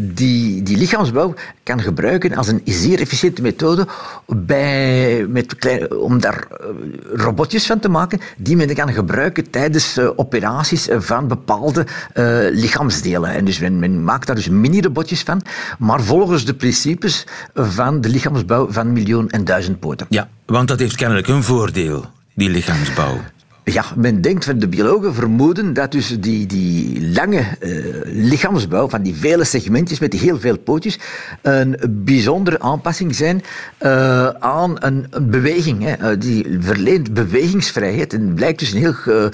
die, 0.00 0.62
die 0.62 0.76
lichaamsbouw 0.76 1.34
kan 1.62 1.80
gebruiken 1.80 2.34
als 2.34 2.48
een 2.48 2.62
zeer 2.64 3.00
efficiënte 3.00 3.42
methode 3.42 3.86
bij, 4.26 5.26
met 5.28 5.56
om 5.98 6.20
daar 6.20 6.46
eh, 6.50 6.66
robotjes 7.14 7.66
van 7.66 7.78
te 7.78 7.88
maken 7.88 8.20
die 8.36 8.56
men 8.56 8.74
kan 8.74 8.92
gebruiken 8.92 9.50
tijdens 9.50 9.98
operaties 10.16 10.88
van 10.90 11.28
bepaalde 11.28 11.86
lichaamsdelen. 12.52 13.30
En 13.30 13.44
dus 13.44 13.58
men, 13.58 13.73
men, 13.78 14.04
maakt 14.04 14.26
daar 14.26 14.36
dus 14.36 14.48
mini-robotjes 14.48 15.22
van, 15.22 15.42
maar 15.78 16.02
volgens 16.02 16.44
de 16.44 16.54
principes 16.54 17.26
van 17.54 18.00
de 18.00 18.08
lichaamsbouw 18.08 18.72
van 18.72 18.92
miljoen 18.92 19.30
en 19.30 19.44
duizend 19.44 19.80
poten. 19.80 20.06
Ja, 20.08 20.28
want 20.46 20.68
dat 20.68 20.78
heeft 20.78 20.96
kennelijk 20.96 21.28
een 21.28 21.42
voordeel, 21.42 22.04
die 22.34 22.50
lichaamsbouw. 22.50 23.20
Ja, 23.64 23.84
men 23.96 24.20
denkt 24.20 24.44
van 24.44 24.58
de 24.58 24.68
biologen 24.68 25.14
vermoeden 25.14 25.72
dat 25.72 25.92
dus 25.92 26.20
die, 26.20 26.46
die 26.46 27.10
lange 27.14 27.44
uh, 27.60 27.84
lichaamsbouw 28.04 28.88
van 28.88 29.02
die 29.02 29.14
vele 29.14 29.44
segmentjes 29.44 29.98
met 29.98 30.10
die 30.10 30.20
heel 30.20 30.40
veel 30.40 30.58
pootjes 30.58 30.98
een 31.42 31.76
bijzondere 31.90 32.60
aanpassing 32.60 33.14
zijn 33.14 33.42
uh, 33.82 34.28
aan 34.28 34.76
een, 34.78 35.06
beweging. 35.22 35.82
Hè. 35.82 36.12
Uh, 36.12 36.20
die 36.20 36.56
verleent 36.60 37.14
bewegingsvrijheid 37.14 38.12
en 38.12 38.34
blijkt 38.34 38.58
dus 38.58 38.72
een 38.72 38.78
heel 38.78 39.30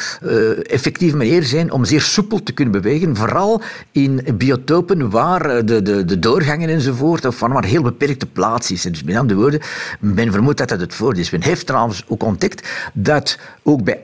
effectieve 0.62 1.16
manier 1.16 1.43
zijn 1.43 1.73
om 1.73 1.85
zeer 1.85 2.01
soepel 2.01 2.43
te 2.43 2.53
kunnen 2.53 2.83
bewegen, 2.83 3.16
vooral 3.16 3.62
in 3.93 4.21
biotopen 4.35 5.11
waar 5.11 5.66
de, 5.66 5.83
de, 5.83 6.05
de 6.05 6.19
doorgangen 6.19 6.69
enzovoort 6.69 7.25
of 7.25 7.37
van 7.37 7.53
maar 7.53 7.64
heel 7.64 7.83
beperkte 7.83 8.27
plaats 8.27 8.71
is. 8.71 8.83
Dus 8.83 9.03
met 9.03 9.16
andere 9.16 9.40
woorden, 9.40 9.61
men 10.01 10.33
vermoedt 10.33 10.59
dat 10.59 10.69
dat 10.69 10.81
het 10.81 10.95
voordeel 10.95 11.23
is. 11.23 11.31
Men 11.31 11.43
heeft 11.43 11.66
trouwens 11.66 12.05
ook 12.09 12.23
ontdekt 12.23 12.69
dat 12.93 13.38
ook 13.62 13.85
bij 13.85 14.01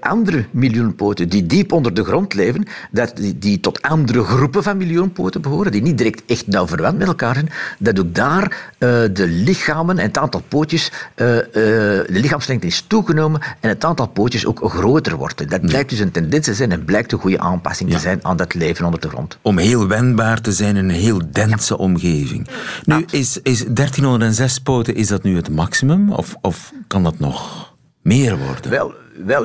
miljoenpoten 0.51 1.29
die 1.29 1.47
diep 1.47 1.73
onder 1.73 1.95
de 1.95 2.05
grond 2.05 2.35
leven, 2.35 2.65
dat 2.91 3.17
die, 3.17 3.39
die, 3.39 3.61
tot 3.61 3.83
andere 3.83 4.25
groepen 4.25 4.63
van 4.63 4.77
miljoenpoten 4.77 5.41
behoren, 5.41 5.73
die 5.73 5.83
niet 5.83 5.99
direct 5.99 6.23
echt 6.27 6.47
nauw 6.47 6.67
verwant 6.67 6.99
met 6.99 7.07
elkaar 7.07 7.35
zijn, 7.35 7.51
dat 7.79 8.01
ook 8.01 8.15
daar 8.15 8.43
uh, 8.43 8.89
de 9.13 9.27
lichamen 9.29 9.99
en 9.99 10.07
het 10.07 10.19
aantal 10.19 10.43
pootjes, 10.49 10.93
uh, 11.17 11.35
uh, 11.37 11.43
de 11.53 12.07
lichaamslengte 12.09 12.67
is 12.67 12.85
toegenomen 12.87 13.41
en 13.61 13.69
het 13.69 13.85
aantal 13.85 14.09
pootjes 14.09 14.47
ook 14.47 14.61
groter 14.71 15.17
wordt. 15.17 15.51
Dat 15.51 15.61
blijkt 15.61 15.91
dus 15.91 15.99
een 15.99 16.11
tendens 16.11 16.45
te 16.45 16.55
zijn 16.55 16.73
en 16.73 16.85
blijkt 16.85 17.13
een 17.13 17.19
goede 17.19 17.39
aanpassing 17.39 17.91
ja. 17.91 17.97
te 17.97 18.03
zijn 18.03 18.25
aan 18.25 18.37
dat 18.37 18.55
leven 18.55 18.85
onder 18.85 19.01
de 19.01 19.09
grond. 19.09 19.39
Om 19.43 19.59
heel 19.59 19.89
wendbaar 19.89 20.41
te 20.41 20.53
zijn 20.53 20.77
in 20.77 20.89
een 20.89 20.95
heel 20.95 21.21
dense 21.31 21.75
ja. 21.75 21.81
omgeving. 21.81 22.49
Nu, 22.85 23.05
is, 23.11 23.41
is 23.43 23.65
1306 23.69 24.59
poten, 24.59 24.95
is 24.95 25.07
dat 25.07 25.23
nu 25.23 25.37
het 25.37 25.51
maximum 25.51 26.13
of, 26.13 26.37
of 26.41 26.73
kan 26.87 27.03
dat 27.03 27.19
nog 27.19 27.75
meer 28.03 28.39
worden? 28.39 28.71
Wel, 28.71 28.95
wel, 29.25 29.43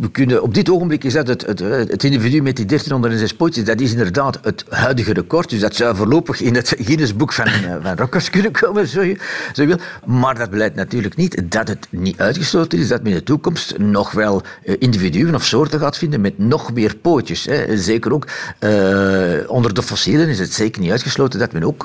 we 0.00 0.10
kunnen, 0.12 0.42
op 0.42 0.54
dit 0.54 0.70
ogenblik 0.70 1.04
is 1.04 1.12
dat 1.12 1.26
het, 1.26 1.46
het, 1.46 1.58
het 1.90 2.04
individu 2.04 2.42
met 2.42 2.56
die 2.56 2.66
1306 2.66 3.34
pootjes, 3.34 3.64
dat 3.64 3.80
is 3.80 3.90
inderdaad 3.90 4.38
het 4.42 4.64
huidige 4.68 5.12
record. 5.12 5.50
Dus 5.50 5.60
dat 5.60 5.76
zou 5.76 5.96
voorlopig 5.96 6.40
in 6.40 6.54
het 6.54 6.74
Guinness-boek 6.78 7.32
van, 7.32 7.46
uh, 7.46 7.74
van 7.82 7.94
records 7.94 8.30
kunnen 8.36 8.52
komen, 8.52 8.88
zo 8.88 9.02
je, 9.02 9.16
zo 9.52 9.66
wil. 9.66 9.76
Maar 10.04 10.38
dat 10.38 10.50
beleidt 10.50 10.74
natuurlijk 10.74 11.16
niet 11.16 11.42
dat 11.50 11.68
het 11.68 11.86
niet 11.90 12.20
uitgesloten 12.20 12.78
is 12.78 12.88
dat 12.88 13.02
men 13.02 13.12
in 13.12 13.18
de 13.18 13.24
toekomst 13.24 13.78
nog 13.78 14.12
wel 14.12 14.42
uh, 14.64 14.74
individuen 14.78 15.34
of 15.34 15.44
soorten 15.44 15.80
gaat 15.80 15.98
vinden 15.98 16.20
met 16.20 16.38
nog 16.38 16.72
meer 16.72 16.96
pootjes. 16.96 17.44
Hè. 17.44 17.76
Zeker 17.76 18.12
ook 18.12 18.26
uh, 18.60 19.50
onder 19.50 19.74
de 19.74 19.82
fossielen 19.82 20.28
is 20.28 20.38
het 20.38 20.52
zeker 20.52 20.80
niet 20.80 20.90
uitgesloten 20.90 21.38
dat 21.38 21.52
men 21.52 21.64
ook 21.64 21.84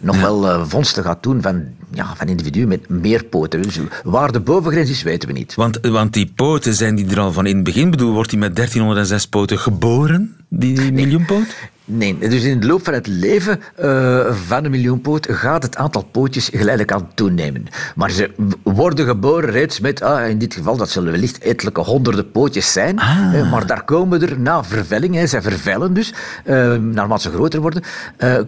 nog 0.00 0.16
ja. 0.16 0.20
wel 0.20 0.66
vondsten 0.66 1.02
gaat 1.02 1.22
doen 1.22 1.42
van, 1.42 1.64
ja, 1.92 2.14
van 2.16 2.28
individuen 2.28 2.68
met 2.68 2.88
meer 2.88 3.24
poten. 3.24 3.62
Dus 3.62 3.78
waar 4.04 4.32
de 4.32 4.40
bovengrens 4.40 4.90
is, 4.90 5.02
weten 5.02 5.28
we 5.28 5.34
niet. 5.34 5.54
Want, 5.54 5.78
want 5.82 6.12
die 6.12 6.32
poten, 6.58 6.74
zijn 6.74 6.94
die 6.94 7.10
er 7.10 7.20
al 7.20 7.32
van 7.32 7.46
in 7.46 7.54
het 7.54 7.64
begin? 7.64 7.90
bedoel, 7.90 8.12
wordt 8.12 8.30
hij 8.30 8.40
met 8.40 8.56
1306 8.56 9.26
poten 9.26 9.58
geboren, 9.58 10.36
die 10.48 10.92
miljoenpoot? 10.92 11.56
Nee, 11.84 12.18
dus 12.18 12.44
in 12.44 12.60
de 12.60 12.66
loop 12.66 12.84
van 12.84 12.94
het 12.94 13.06
leven 13.06 13.60
uh, 13.80 14.34
van 14.46 14.64
een 14.64 14.70
miljoenpoot 14.70 15.26
gaat 15.30 15.62
het 15.62 15.76
aantal 15.76 16.04
pootjes 16.04 16.48
geleidelijk 16.48 16.92
aan 16.92 17.10
toenemen. 17.14 17.66
Maar 17.94 18.10
ze 18.10 18.30
worden 18.62 19.06
geboren 19.06 19.50
reeds 19.50 19.80
met, 19.80 20.02
ah, 20.02 20.28
in 20.28 20.38
dit 20.38 20.54
geval, 20.54 20.76
dat 20.76 20.90
zullen 20.90 21.12
wellicht 21.12 21.38
ettelijke 21.38 21.80
honderden 21.80 22.30
pootjes 22.30 22.72
zijn. 22.72 22.98
Ah. 22.98 23.34
Uh, 23.34 23.50
maar 23.50 23.66
daar 23.66 23.84
komen 23.84 24.22
er 24.22 24.40
na 24.40 24.64
vervelling, 24.64 25.14
hè, 25.14 25.26
zij 25.26 25.42
vervellen 25.42 25.94
dus, 25.94 26.14
uh, 26.44 26.74
naarmate 26.74 27.22
ze 27.22 27.30
groter 27.30 27.60
worden, 27.60 27.82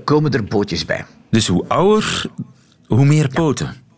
komen 0.04 0.30
er 0.30 0.44
pootjes 0.44 0.84
bij. 0.84 1.04
Dus 1.30 1.46
hoe 1.46 1.64
ouder, 1.68 2.24
hoe 2.86 3.04
meer 3.04 3.28
poten? 3.28 3.66
Ja. 3.66 3.89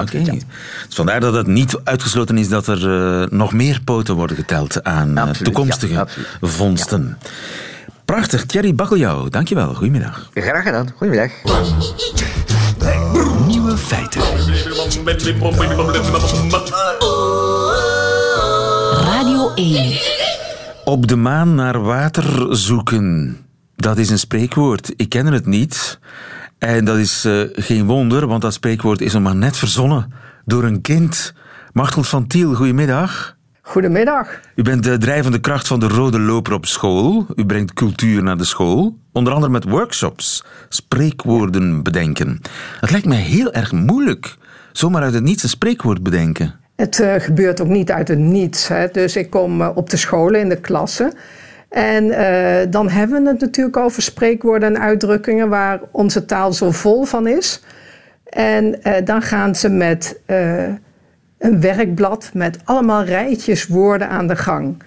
Oké. 0.00 0.16
Okay. 0.16 0.42
Dus 0.86 0.94
vandaar 0.94 1.20
dat 1.20 1.34
het 1.34 1.46
niet 1.46 1.80
uitgesloten 1.84 2.38
is 2.38 2.48
dat 2.48 2.66
er 2.66 2.88
uh, 3.22 3.28
nog 3.28 3.52
meer 3.52 3.80
poten 3.84 4.14
worden 4.14 4.36
geteld 4.36 4.84
aan 4.84 5.18
uh, 5.18 5.28
toekomstige 5.30 5.92
ja, 5.92 6.06
vondsten. 6.40 7.16
Ja. 7.20 7.28
Prachtig. 8.04 8.46
Thierry 8.46 8.74
Bakkeljauw, 8.74 9.28
dankjewel. 9.28 9.74
Goedemiddag. 9.74 10.30
Graag 10.34 10.62
gedaan. 10.62 10.92
Goedemiddag. 10.96 11.30
Nieuwe 13.46 13.76
feiten. 13.76 14.20
Radio 18.92 19.54
1. 19.54 19.98
Op 20.84 21.06
de 21.06 21.16
maan 21.16 21.54
naar 21.54 21.82
water 21.82 22.56
zoeken. 22.56 23.38
Dat 23.76 23.98
is 23.98 24.10
een 24.10 24.18
spreekwoord. 24.18 24.92
Ik 24.96 25.08
ken 25.08 25.26
het 25.26 25.46
niet. 25.46 25.98
En 26.60 26.84
dat 26.84 26.96
is 26.96 27.24
uh, 27.24 27.48
geen 27.52 27.86
wonder, 27.86 28.26
want 28.26 28.42
dat 28.42 28.52
spreekwoord 28.52 29.00
is 29.00 29.12
nog 29.12 29.22
maar 29.22 29.36
net 29.36 29.56
verzonnen 29.56 30.12
door 30.44 30.64
een 30.64 30.80
kind. 30.80 31.34
Machtel 31.72 32.02
van 32.02 32.26
Tiel, 32.26 32.54
goedemiddag. 32.54 33.36
Goedemiddag. 33.62 34.40
U 34.54 34.62
bent 34.62 34.84
de 34.84 34.98
drijvende 34.98 35.38
kracht 35.38 35.66
van 35.66 35.80
de 35.80 35.88
Rode 35.88 36.20
Loper 36.20 36.52
op 36.52 36.66
school. 36.66 37.26
U 37.36 37.46
brengt 37.46 37.72
cultuur 37.72 38.22
naar 38.22 38.36
de 38.36 38.44
school. 38.44 38.98
Onder 39.12 39.32
andere 39.32 39.52
met 39.52 39.64
workshops, 39.64 40.44
spreekwoorden 40.68 41.82
bedenken. 41.82 42.40
Het 42.80 42.90
lijkt 42.90 43.06
mij 43.06 43.20
heel 43.20 43.52
erg 43.52 43.72
moeilijk, 43.72 44.36
zomaar 44.72 45.02
uit 45.02 45.14
het 45.14 45.22
niets 45.22 45.42
een 45.42 45.48
spreekwoord 45.48 46.02
bedenken. 46.02 46.54
Het 46.76 46.98
uh, 46.98 47.14
gebeurt 47.18 47.60
ook 47.60 47.68
niet 47.68 47.90
uit 47.90 48.08
het 48.08 48.18
niets. 48.18 48.68
Hè. 48.68 48.88
Dus 48.92 49.16
ik 49.16 49.30
kom 49.30 49.60
uh, 49.60 49.70
op 49.74 49.90
de 49.90 49.96
scholen 49.96 50.40
in 50.40 50.48
de 50.48 50.60
klassen. 50.60 51.12
En 51.70 52.04
uh, 52.04 52.56
dan 52.70 52.88
hebben 52.88 53.22
we 53.22 53.28
het 53.28 53.40
natuurlijk 53.40 53.76
over 53.76 54.02
spreekwoorden 54.02 54.74
en 54.74 54.82
uitdrukkingen 54.82 55.48
waar 55.48 55.80
onze 55.90 56.24
taal 56.24 56.52
zo 56.52 56.70
vol 56.70 57.04
van 57.04 57.26
is. 57.26 57.62
En 58.24 58.78
uh, 58.82 58.94
dan 59.04 59.22
gaan 59.22 59.54
ze 59.54 59.68
met 59.68 60.20
uh, 60.26 60.64
een 61.38 61.60
werkblad 61.60 62.30
met 62.34 62.58
allemaal 62.64 63.04
rijtjes 63.04 63.66
woorden 63.66 64.08
aan 64.08 64.26
de 64.26 64.36
gang. 64.36 64.82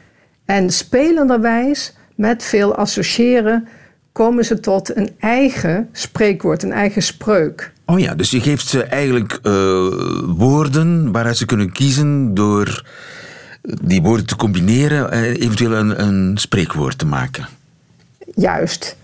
En 0.46 0.70
spelenderwijs, 0.70 1.96
met 2.16 2.44
veel 2.44 2.76
associëren, 2.76 3.68
komen 4.12 4.46
ze 4.46 4.60
tot 4.60 4.96
een 4.96 5.10
eigen 5.20 5.90
spreekwoord, 5.92 6.64
een 6.64 6.72
eigen 6.72 7.02
spreuk. 7.02 7.72
Oh 7.86 8.00
ja, 8.00 8.16
dus 8.16 8.32
je 8.32 8.42
geeft 8.42 8.68
ze 8.68 8.84
eigenlijk 8.84 9.40
woorden 10.38 11.12
waaruit 11.12 11.38
ze 11.38 11.46
kunnen 11.46 11.72
kiezen 11.72 12.34
door 12.34 12.84
die 13.64 14.02
woorden 14.02 14.26
te 14.26 14.36
combineren 14.36 15.12
en 15.12 15.24
eventueel 15.24 15.74
een, 15.74 16.04
een 16.04 16.38
spreekwoord 16.38 16.98
te 16.98 17.06
maken. 17.06 17.48
Juist. 18.36 18.98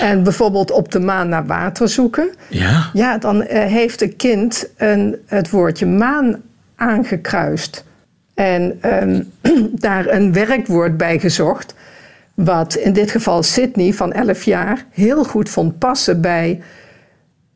En 0.00 0.22
bijvoorbeeld 0.22 0.70
op 0.70 0.92
de 0.92 1.00
maan 1.00 1.28
naar 1.28 1.46
water 1.46 1.88
zoeken. 1.88 2.34
Ja. 2.48 2.90
Ja, 2.92 3.18
dan 3.18 3.42
uh, 3.42 3.48
heeft 3.48 4.02
een 4.02 4.16
kind 4.16 4.68
een, 4.76 5.16
het 5.26 5.50
woordje 5.50 5.86
maan 5.86 6.42
aangekruist. 6.74 7.84
En 8.34 8.78
um, 9.02 9.30
daar 9.86 10.08
een 10.08 10.32
werkwoord 10.32 10.96
bij 10.96 11.18
gezocht. 11.18 11.74
Wat 12.34 12.74
in 12.74 12.92
dit 12.92 13.10
geval 13.10 13.42
Sydney 13.42 13.92
van 13.92 14.12
11 14.12 14.42
jaar 14.42 14.84
heel 14.90 15.24
goed 15.24 15.48
vond 15.48 15.78
passen 15.78 16.20
bij 16.20 16.62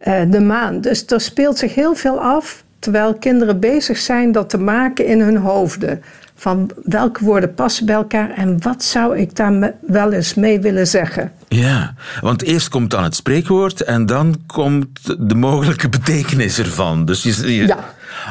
uh, 0.07 0.21
de 0.29 0.41
maan. 0.41 0.81
Dus 0.81 1.07
er 1.07 1.21
speelt 1.21 1.59
zich 1.59 1.75
heel 1.75 1.95
veel 1.95 2.21
af 2.21 2.65
terwijl 2.79 3.15
kinderen 3.15 3.61
bezig 3.61 3.99
zijn 3.99 4.33
dat 4.33 4.51
te 4.51 4.59
maken 4.59 5.07
in 5.07 5.21
hun 5.21 5.37
hoofden 5.37 6.03
van 6.41 6.71
welke 6.83 7.25
woorden 7.25 7.55
passen 7.55 7.87
bij 7.87 7.95
elkaar 7.95 8.31
en 8.31 8.63
wat 8.63 8.85
zou 8.85 9.19
ik 9.19 9.37
daar 9.37 9.75
wel 9.81 10.13
eens 10.13 10.35
mee 10.35 10.61
willen 10.61 10.87
zeggen. 10.87 11.33
Ja, 11.49 11.95
want 12.21 12.43
eerst 12.43 12.69
komt 12.69 12.91
dan 12.91 13.03
het 13.03 13.15
spreekwoord 13.15 13.83
en 13.83 14.07
dan 14.07 14.37
komt 14.47 14.89
de 15.29 15.35
mogelijke 15.35 15.89
betekenis 15.89 16.59
ervan. 16.59 17.05
Dus 17.05 17.23
je, 17.23 17.55
je... 17.57 17.67
Ja. 17.67 17.79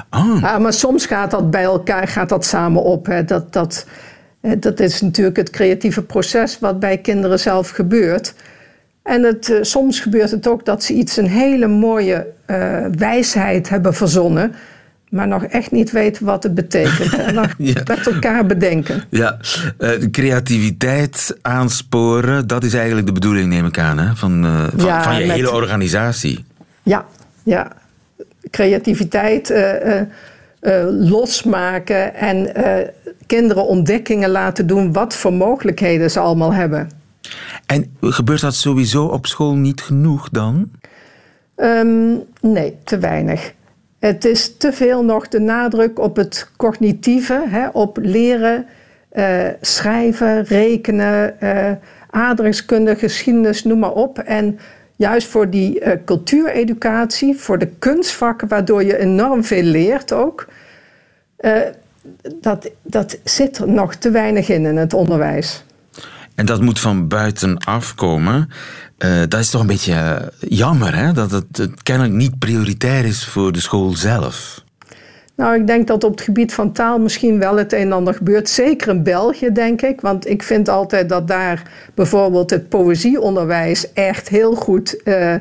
Oh. 0.09 0.41
ja, 0.41 0.57
maar 0.57 0.73
soms 0.73 1.05
gaat 1.05 1.31
dat 1.31 1.51
bij 1.51 1.63
elkaar, 1.63 2.07
gaat 2.07 2.29
dat 2.29 2.45
samen 2.45 2.83
op. 2.83 3.05
Hè. 3.05 3.25
Dat, 3.25 3.53
dat, 3.53 3.85
dat 4.57 4.79
is 4.79 5.01
natuurlijk 5.01 5.37
het 5.37 5.49
creatieve 5.49 6.01
proces 6.01 6.59
wat 6.59 6.79
bij 6.79 6.97
kinderen 6.97 7.39
zelf 7.39 7.69
gebeurt. 7.69 8.33
En 9.03 9.23
het, 9.23 9.49
uh, 9.49 9.57
soms 9.61 9.99
gebeurt 9.99 10.31
het 10.31 10.47
ook 10.47 10.65
dat 10.65 10.83
ze 10.83 10.93
iets, 10.93 11.17
een 11.17 11.27
hele 11.27 11.67
mooie 11.67 12.27
uh, 12.47 12.85
wijsheid 12.97 13.69
hebben 13.69 13.93
verzonnen 13.93 14.55
maar 15.09 15.27
nog 15.27 15.43
echt 15.43 15.71
niet 15.71 15.91
weten 15.91 16.25
wat 16.25 16.43
het 16.43 16.53
betekent. 16.53 17.13
En 17.13 17.35
dan 17.35 17.47
ja. 17.57 17.81
met 17.85 18.07
elkaar 18.07 18.45
bedenken. 18.45 19.03
Ja, 19.09 19.37
uh, 19.79 19.89
creativiteit 20.11 21.37
aansporen, 21.41 22.47
dat 22.47 22.63
is 22.63 22.73
eigenlijk 22.73 23.07
de 23.07 23.13
bedoeling, 23.13 23.47
neem 23.47 23.65
ik 23.65 23.79
aan, 23.79 23.97
hè? 23.97 24.15
Van, 24.15 24.45
uh, 24.45 24.67
van, 24.75 24.85
ja, 24.85 25.03
van 25.03 25.19
je 25.19 25.25
met, 25.25 25.35
hele 25.35 25.51
organisatie. 25.51 26.45
Ja, 26.83 27.05
ja. 27.43 27.71
Creativiteit 28.51 29.49
uh, 29.49 30.01
losmaken 30.89 32.15
en 32.15 32.51
kinderen 33.25 33.67
ontdekkingen 33.67 34.29
laten 34.29 34.67
doen 34.67 34.93
wat 34.93 35.15
voor 35.15 35.33
mogelijkheden 35.33 36.11
ze 36.11 36.19
allemaal 36.19 36.53
hebben. 36.53 36.89
En 37.65 37.95
gebeurt 38.01 38.41
dat 38.41 38.55
sowieso 38.55 39.05
op 39.05 39.27
school 39.27 39.55
niet 39.55 39.81
genoeg 39.81 40.29
dan? 40.29 40.71
Um, 41.55 42.23
nee, 42.41 42.77
te 42.83 42.97
weinig. 42.97 43.53
Het 43.99 44.25
is 44.25 44.57
te 44.57 44.73
veel 44.73 45.03
nog 45.03 45.27
de 45.27 45.39
nadruk 45.39 45.99
op 45.99 46.15
het 46.15 46.51
cognitieve, 46.57 47.43
hè, 47.47 47.67
op 47.67 47.97
leren, 48.01 48.65
uh, 49.13 49.47
schrijven, 49.61 50.43
rekenen, 50.43 51.35
uh, 51.43 51.71
aardrijkskunde, 52.09 52.95
geschiedenis, 52.95 53.63
noem 53.63 53.79
maar 53.79 53.91
op. 53.91 54.19
En 54.19 54.59
juist 54.95 55.27
voor 55.27 55.49
die 55.49 55.81
uh, 55.81 55.91
cultuureducatie, 56.05 57.35
voor 57.35 57.57
de 57.57 57.69
kunstvakken, 57.79 58.47
waardoor 58.47 58.83
je 58.83 58.97
enorm 58.97 59.43
veel 59.43 59.63
leert 59.63 60.13
ook, 60.13 60.47
dat, 62.41 62.71
dat 62.81 63.17
zit 63.23 63.57
er 63.57 63.67
nog 63.67 63.95
te 63.95 64.11
weinig 64.11 64.49
in 64.49 64.65
in 64.65 64.77
het 64.77 64.93
onderwijs. 64.93 65.63
En 66.35 66.45
dat 66.45 66.61
moet 66.61 66.79
van 66.79 67.07
buitenaf 67.07 67.95
komen. 67.95 68.49
Uh, 69.05 69.19
dat 69.27 69.39
is 69.39 69.49
toch 69.49 69.61
een 69.61 69.67
beetje 69.67 69.93
uh, 69.93 70.49
jammer, 70.49 70.95
hè? 70.95 71.13
dat 71.13 71.31
het, 71.31 71.57
het, 71.57 71.83
kennelijk 71.83 72.13
niet 72.13 72.39
prioritair 72.39 73.05
is 73.05 73.25
voor 73.25 73.51
de 73.51 73.59
school 73.59 73.95
zelf. 73.95 74.63
Nou, 75.35 75.59
ik 75.59 75.67
denk 75.67 75.87
dat 75.87 76.03
op 76.03 76.11
het 76.11 76.21
gebied 76.21 76.53
van 76.53 76.71
taal 76.71 76.99
misschien 76.99 77.39
wel 77.39 77.57
het 77.57 77.73
een 77.73 77.79
en 77.79 77.91
ander 77.91 78.13
gebeurt. 78.13 78.49
Zeker 78.49 78.89
in 78.89 79.03
België, 79.03 79.51
denk 79.51 79.81
ik. 79.81 80.01
Want 80.01 80.27
ik 80.27 80.43
vind 80.43 80.69
altijd 80.69 81.09
dat 81.09 81.27
daar 81.27 81.61
bijvoorbeeld 81.93 82.49
het 82.49 82.69
poëzieonderwijs 82.69 83.93
echt 83.93 84.29
heel 84.29 84.55
goed 84.55 85.01
uh, 85.03 85.35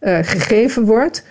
gegeven 0.00 0.84
wordt. 0.84 1.24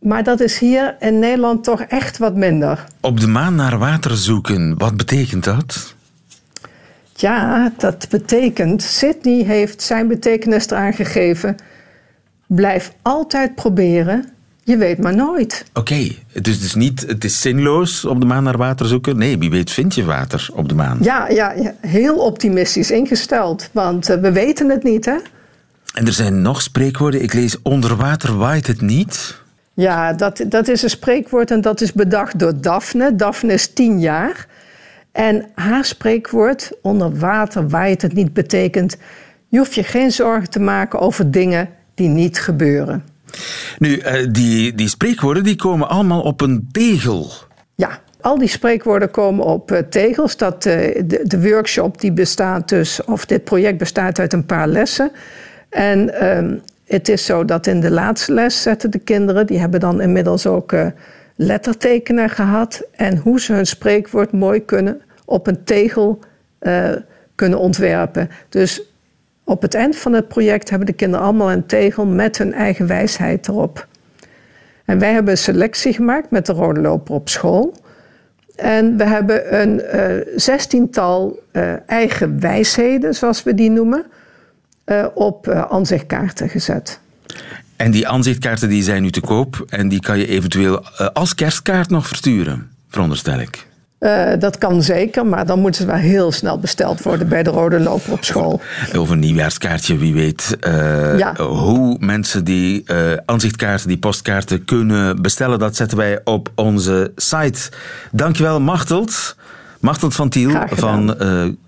Maar 0.00 0.24
dat 0.24 0.40
is 0.40 0.58
hier 0.58 0.96
in 0.98 1.18
Nederland 1.18 1.64
toch 1.64 1.80
echt 1.80 2.18
wat 2.18 2.34
minder. 2.34 2.84
Op 3.00 3.20
de 3.20 3.26
maan 3.28 3.54
naar 3.54 3.78
water 3.78 4.16
zoeken, 4.16 4.78
wat 4.78 4.96
betekent 4.96 5.44
dat? 5.44 5.94
Ja, 7.20 7.72
dat 7.76 8.06
betekent, 8.10 8.82
Sydney 8.82 9.44
heeft 9.44 9.82
zijn 9.82 10.08
betekenis 10.08 10.70
eraan 10.70 10.92
gegeven. 10.92 11.56
Blijf 12.46 12.92
altijd 13.02 13.54
proberen, 13.54 14.28
je 14.64 14.76
weet 14.76 14.98
maar 14.98 15.14
nooit. 15.14 15.64
Oké, 15.68 15.80
okay, 15.80 16.18
dus 16.32 16.54
het 16.54 16.64
is 16.64 16.74
niet, 16.74 17.04
het 17.06 17.24
is 17.24 17.40
zinloos 17.40 18.04
op 18.04 18.20
de 18.20 18.26
maan 18.26 18.42
naar 18.42 18.56
water 18.56 18.86
zoeken. 18.86 19.18
Nee, 19.18 19.38
wie 19.38 19.50
weet 19.50 19.70
vind 19.70 19.94
je 19.94 20.04
water 20.04 20.48
op 20.54 20.68
de 20.68 20.74
maan. 20.74 20.98
Ja, 21.00 21.28
ja, 21.28 21.52
ja 21.52 21.74
heel 21.80 22.16
optimistisch 22.16 22.90
ingesteld, 22.90 23.68
want 23.72 24.10
uh, 24.10 24.16
we 24.16 24.32
weten 24.32 24.70
het 24.70 24.82
niet, 24.82 25.04
hè? 25.04 25.16
En 25.94 26.06
er 26.06 26.12
zijn 26.12 26.42
nog 26.42 26.62
spreekwoorden. 26.62 27.22
Ik 27.22 27.32
lees 27.32 27.62
onder 27.62 27.96
water 27.96 28.36
waait 28.36 28.66
het 28.66 28.80
niet. 28.80 29.40
Ja, 29.74 30.12
dat, 30.12 30.44
dat 30.48 30.68
is 30.68 30.82
een 30.82 30.90
spreekwoord 30.90 31.50
en 31.50 31.60
dat 31.60 31.80
is 31.80 31.92
bedacht 31.92 32.38
door 32.38 32.60
Daphne. 32.60 33.16
Daphne 33.16 33.52
is 33.52 33.72
tien 33.72 34.00
jaar. 34.00 34.46
En 35.12 35.48
haar 35.54 35.84
spreekwoord, 35.84 36.72
onder 36.82 37.18
water 37.18 37.68
waait 37.68 38.02
het 38.02 38.12
niet, 38.12 38.32
betekent... 38.32 38.96
je 39.48 39.58
hoeft 39.58 39.74
je 39.74 39.82
geen 39.82 40.12
zorgen 40.12 40.50
te 40.50 40.60
maken 40.60 40.98
over 40.98 41.30
dingen 41.30 41.68
die 41.94 42.08
niet 42.08 42.40
gebeuren. 42.40 43.04
Nu, 43.78 43.98
eh, 43.98 44.26
die, 44.30 44.74
die 44.74 44.88
spreekwoorden 44.88 45.44
die 45.44 45.56
komen 45.56 45.88
allemaal 45.88 46.20
op 46.20 46.40
een 46.40 46.68
tegel. 46.72 47.30
Ja, 47.74 48.00
al 48.20 48.38
die 48.38 48.48
spreekwoorden 48.48 49.10
komen 49.10 49.44
op 49.44 49.70
uh, 49.70 49.78
tegels. 49.78 50.36
Dat, 50.36 50.66
uh, 50.66 50.74
de, 51.04 51.20
de, 51.22 51.42
workshop 51.42 52.00
die 52.00 52.12
bestaat 52.12 52.68
dus, 52.68 53.04
of 53.04 53.26
dit 53.26 53.44
project 53.44 53.78
bestaat 53.78 54.18
uit 54.18 54.32
een 54.32 54.46
paar 54.46 54.68
lessen. 54.68 55.10
En 55.68 56.10
uh, 56.22 56.60
het 56.86 57.08
is 57.08 57.24
zo 57.24 57.44
dat 57.44 57.66
in 57.66 57.80
de 57.80 57.90
laatste 57.90 58.32
les 58.32 58.62
zetten 58.62 58.90
de 58.90 58.98
kinderen, 58.98 59.46
die 59.46 59.58
hebben 59.58 59.80
dan 59.80 60.00
inmiddels 60.00 60.46
ook 60.46 60.72
uh, 60.72 60.86
lettertekenen 61.38 62.30
gehad. 62.30 62.82
En 62.90 63.16
hoe 63.16 63.40
ze 63.40 63.52
hun 63.52 63.66
spreekwoord 63.66 64.32
mooi 64.32 64.64
kunnen 64.64 65.00
op 65.24 65.46
een 65.46 65.64
tegel 65.64 66.18
kunnen 67.34 67.58
ontwerpen. 67.58 68.30
Dus 68.48 68.82
op 69.44 69.62
het 69.62 69.74
eind 69.74 69.96
van 69.96 70.12
het 70.12 70.28
project 70.28 70.70
hebben 70.70 70.86
de 70.86 70.92
kinderen 70.92 71.24
allemaal 71.24 71.52
een 71.52 71.66
tegel 71.66 72.06
met 72.06 72.38
hun 72.38 72.52
eigen 72.52 72.86
wijsheid 72.86 73.48
erop. 73.48 73.86
En 74.84 74.98
wij 74.98 75.12
hebben 75.12 75.32
een 75.32 75.38
selectie 75.38 75.92
gemaakt 75.92 76.30
met 76.30 76.46
de 76.46 76.52
rode 76.52 76.80
loper 76.80 77.14
op 77.14 77.28
school. 77.28 77.74
En 78.56 78.96
we 78.96 79.04
hebben 79.04 79.60
een 79.60 79.82
uh, 79.94 80.34
zestiental 80.36 81.38
uh, 81.52 81.72
eigen 81.86 82.40
wijsheden, 82.40 83.14
zoals 83.14 83.42
we 83.42 83.54
die 83.54 83.70
noemen, 83.70 84.04
uh, 84.86 85.06
op 85.14 85.48
aanzichtkaarten 85.48 86.48
gezet. 86.48 87.00
En 87.78 87.90
die 87.90 88.08
aanzichtkaarten 88.08 88.68
die 88.68 88.82
zijn 88.82 89.02
nu 89.02 89.10
te 89.10 89.20
koop 89.20 89.64
en 89.68 89.88
die 89.88 90.00
kan 90.00 90.18
je 90.18 90.26
eventueel 90.26 90.84
als 91.12 91.34
kerstkaart 91.34 91.90
nog 91.90 92.06
versturen, 92.06 92.70
veronderstel 92.88 93.40
ik. 93.40 93.66
Uh, 94.00 94.32
dat 94.38 94.58
kan 94.58 94.82
zeker, 94.82 95.26
maar 95.26 95.46
dan 95.46 95.60
moeten 95.60 95.80
ze 95.80 95.86
wel 95.86 95.96
heel 95.96 96.32
snel 96.32 96.58
besteld 96.58 97.02
worden 97.02 97.28
bij 97.28 97.42
de 97.42 97.50
Rode 97.50 97.80
Loper 97.80 98.12
op 98.12 98.24
school. 98.24 98.60
Over 98.96 99.12
een 99.12 99.18
nieuwjaarskaartje, 99.18 99.96
wie 99.96 100.14
weet 100.14 100.56
uh, 100.66 101.18
ja. 101.18 101.34
hoe 101.36 101.96
mensen 102.00 102.44
die 102.44 102.84
uh, 102.86 103.12
aanzichtkaarten, 103.24 103.88
die 103.88 103.98
postkaarten 103.98 104.64
kunnen 104.64 105.22
bestellen. 105.22 105.58
Dat 105.58 105.76
zetten 105.76 105.98
wij 105.98 106.20
op 106.24 106.50
onze 106.54 107.12
site. 107.16 107.70
Dankjewel, 108.12 108.60
Machteld. 108.60 109.36
Machteld 109.80 110.14
van 110.14 110.28
Tiel 110.28 110.50
van 110.70 111.06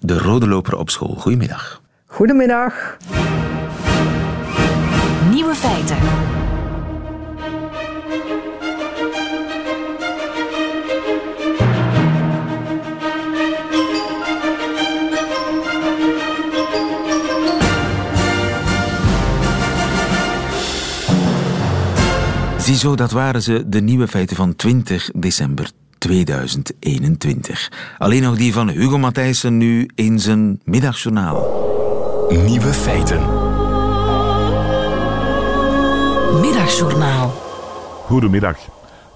de 0.00 0.18
Rode 0.18 0.48
Loper 0.48 0.76
op 0.76 0.90
school. 0.90 1.14
Goedemiddag. 1.18 1.80
Goedemiddag. 2.06 2.96
Feiten. 5.60 5.96
Ziezo, 22.58 22.94
dat 22.94 23.10
waren 23.10 23.42
ze, 23.42 23.64
de 23.66 23.80
nieuwe 23.80 24.08
feiten 24.08 24.36
van 24.36 24.56
20 24.56 25.10
december 25.14 25.70
2021. 25.98 27.72
Alleen 27.98 28.22
nog 28.22 28.36
die 28.36 28.52
van 28.52 28.68
Hugo 28.68 28.98
Matthijssen 28.98 29.56
nu 29.56 29.88
in 29.94 30.18
zijn 30.18 30.60
middagjournaal. 30.64 31.46
Nieuwe 32.46 32.72
feiten. 32.72 33.39
Middagjournaal. 36.38 37.28
Goedemiddag. 38.06 38.58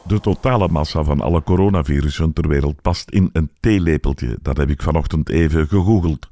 De 0.07 0.21
totale 0.21 0.69
massa 0.69 1.03
van 1.03 1.21
alle 1.21 1.43
coronavirussen 1.43 2.33
ter 2.33 2.49
wereld 2.49 2.83
past 2.83 3.11
in 3.11 3.31
een 3.33 3.51
theelepeltje. 3.61 4.39
Dat 4.43 4.57
heb 4.57 4.71
ik 4.71 4.83
vanochtend 4.83 5.29
even 5.29 5.69
gegoogeld. 5.69 6.29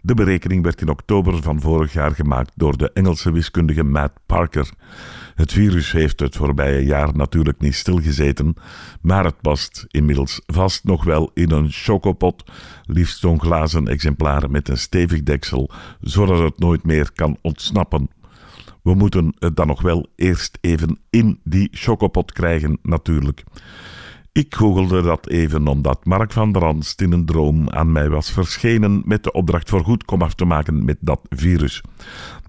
De 0.00 0.14
berekening 0.14 0.62
werd 0.62 0.80
in 0.80 0.88
oktober 0.88 1.42
van 1.42 1.60
vorig 1.60 1.92
jaar 1.92 2.10
gemaakt 2.10 2.52
door 2.54 2.76
de 2.76 2.90
Engelse 2.92 3.32
wiskundige 3.32 3.82
Matt 3.82 4.12
Parker. 4.26 4.70
Het 5.34 5.52
virus 5.52 5.92
heeft 5.92 6.20
het 6.20 6.36
voorbije 6.36 6.84
jaar 6.84 7.16
natuurlijk 7.16 7.60
niet 7.60 7.74
stilgezeten, 7.74 8.54
maar 9.00 9.24
het 9.24 9.40
past 9.40 9.84
inmiddels 9.88 10.40
vast 10.46 10.84
nog 10.84 11.04
wel 11.04 11.30
in 11.34 11.50
een 11.50 11.68
chocopot, 11.70 12.44
liefst 12.84 13.18
zo'n 13.18 13.40
glazen 13.40 13.88
exemplaar 13.88 14.50
met 14.50 14.68
een 14.68 14.78
stevig 14.78 15.22
deksel, 15.22 15.70
zodat 16.00 16.38
het 16.38 16.58
nooit 16.58 16.84
meer 16.84 17.10
kan 17.12 17.38
ontsnappen. 17.42 18.08
We 18.86 18.94
moeten 18.94 19.34
het 19.38 19.56
dan 19.56 19.66
nog 19.66 19.82
wel 19.82 20.06
eerst 20.16 20.58
even 20.60 20.98
in 21.10 21.40
die 21.44 21.68
chocopot 21.72 22.32
krijgen, 22.32 22.78
natuurlijk. 22.82 23.44
Ik 24.32 24.54
googelde 24.54 25.02
dat 25.02 25.28
even 25.28 25.68
omdat 25.68 26.04
Mark 26.04 26.32
van 26.32 26.52
der 26.52 26.64
Anst 26.64 27.00
in 27.00 27.12
een 27.12 27.24
droom 27.24 27.70
aan 27.70 27.92
mij 27.92 28.08
was 28.08 28.30
verschenen 28.30 29.02
met 29.04 29.24
de 29.24 29.32
opdracht 29.32 29.68
voor 29.68 29.84
goed 29.84 30.04
komaf 30.04 30.34
te 30.34 30.44
maken 30.44 30.84
met 30.84 30.96
dat 31.00 31.20
virus. 31.28 31.82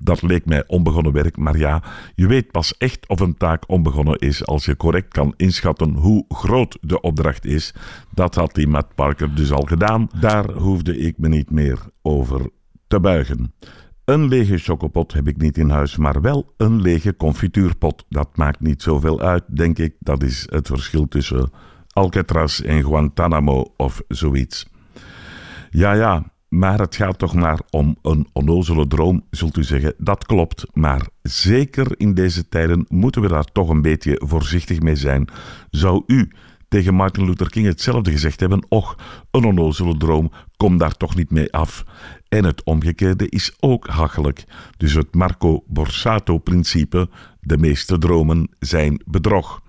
Dat 0.01 0.21
leek 0.21 0.45
mij 0.45 0.63
onbegonnen 0.67 1.13
werk, 1.13 1.37
maar 1.37 1.57
ja, 1.57 1.83
je 2.15 2.27
weet 2.27 2.51
pas 2.51 2.77
echt 2.77 3.07
of 3.07 3.19
een 3.19 3.37
taak 3.37 3.63
onbegonnen 3.69 4.19
is 4.19 4.45
als 4.45 4.65
je 4.65 4.77
correct 4.77 5.13
kan 5.13 5.33
inschatten 5.37 5.93
hoe 5.93 6.25
groot 6.29 6.77
de 6.81 7.01
opdracht 7.01 7.45
is. 7.45 7.73
Dat 8.13 8.35
had 8.35 8.55
die 8.55 8.67
Matt 8.67 8.95
Parker 8.95 9.35
dus 9.35 9.51
al 9.51 9.63
gedaan. 9.63 10.09
Daar 10.19 10.51
hoefde 10.51 10.97
ik 10.97 11.17
me 11.17 11.27
niet 11.27 11.51
meer 11.51 11.79
over 12.01 12.49
te 12.87 12.99
buigen. 12.99 13.53
Een 14.07 14.27
lege 14.27 14.57
chocopot 14.57 15.13
heb 15.13 15.27
ik 15.27 15.37
niet 15.37 15.57
in 15.57 15.69
huis, 15.69 15.97
maar 15.97 16.21
wel 16.21 16.53
een 16.57 16.81
lege 16.81 17.15
confituurpot. 17.15 18.05
Dat 18.09 18.37
maakt 18.37 18.59
niet 18.59 18.81
zoveel 18.81 19.21
uit, 19.21 19.43
denk 19.47 19.77
ik. 19.77 19.95
Dat 19.99 20.23
is 20.23 20.47
het 20.49 20.67
verschil 20.67 21.07
tussen 21.07 21.51
Alcatraz 21.89 22.59
en 22.59 22.83
Guantanamo 22.83 23.73
of 23.77 24.01
zoiets. 24.07 24.67
Ja, 25.69 25.93
ja, 25.93 26.31
maar 26.47 26.79
het 26.79 26.95
gaat 26.95 27.19
toch 27.19 27.33
maar 27.33 27.59
om 27.69 27.97
een 28.01 28.27
onnozele 28.33 28.87
droom, 28.87 29.25
zult 29.29 29.57
u 29.57 29.63
zeggen. 29.63 29.93
Dat 29.97 30.25
klopt, 30.25 30.65
maar 30.73 31.07
zeker 31.21 31.99
in 31.99 32.13
deze 32.13 32.49
tijden 32.49 32.85
moeten 32.89 33.21
we 33.21 33.27
daar 33.27 33.45
toch 33.45 33.69
een 33.69 33.81
beetje 33.81 34.21
voorzichtig 34.25 34.79
mee 34.79 34.95
zijn. 34.95 35.27
Zou 35.69 36.03
u 36.05 36.31
tegen 36.67 36.93
Martin 36.93 37.25
Luther 37.25 37.49
King 37.49 37.65
hetzelfde 37.65 38.11
gezegd 38.11 38.39
hebben? 38.39 38.65
Och, 38.69 38.95
een 39.31 39.45
onnozele 39.45 39.97
droom, 39.97 40.31
kom 40.57 40.77
daar 40.77 40.97
toch 40.97 41.15
niet 41.15 41.31
mee 41.31 41.53
af. 41.53 41.83
En 42.27 42.43
het 42.43 42.63
omgekeerde 42.63 43.29
is 43.29 43.55
ook 43.59 43.87
hachelijk. 43.87 44.43
Dus 44.77 44.93
het 44.93 45.15
Marco 45.15 45.63
Borsato-principe, 45.67 47.09
de 47.41 47.57
meeste 47.57 47.97
dromen 47.97 48.49
zijn 48.59 49.01
bedrog. 49.05 49.61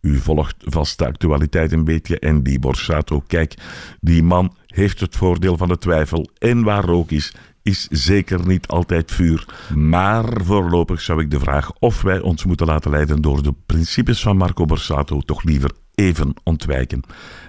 U 0.00 0.18
volgt 0.18 0.56
vast 0.58 0.98
de 0.98 1.06
actualiteit 1.06 1.72
een 1.72 1.84
beetje 1.84 2.18
en 2.18 2.42
die 2.42 2.58
Borsato, 2.58 3.20
kijk, 3.26 3.54
die 4.00 4.22
man 4.22 4.56
heeft 4.66 5.00
het 5.00 5.16
voordeel 5.16 5.56
van 5.56 5.68
de 5.68 5.78
twijfel 5.78 6.30
en 6.38 6.62
waar 6.62 6.84
rook 6.84 7.10
is, 7.10 7.34
is 7.62 7.86
zeker 7.90 8.46
niet 8.46 8.66
altijd 8.66 9.12
vuur. 9.12 9.46
Maar 9.74 10.24
voorlopig 10.42 11.00
zou 11.00 11.20
ik 11.20 11.30
de 11.30 11.38
vraag 11.38 11.72
of 11.78 12.02
wij 12.02 12.20
ons 12.20 12.44
moeten 12.44 12.66
laten 12.66 12.90
leiden 12.90 13.22
door 13.22 13.42
de 13.42 13.54
principes 13.66 14.22
van 14.22 14.36
Marco 14.36 14.64
Borsato 14.64 15.20
toch 15.20 15.42
liever 15.42 15.70
even 15.94 16.34
ontwijken. 16.42 17.02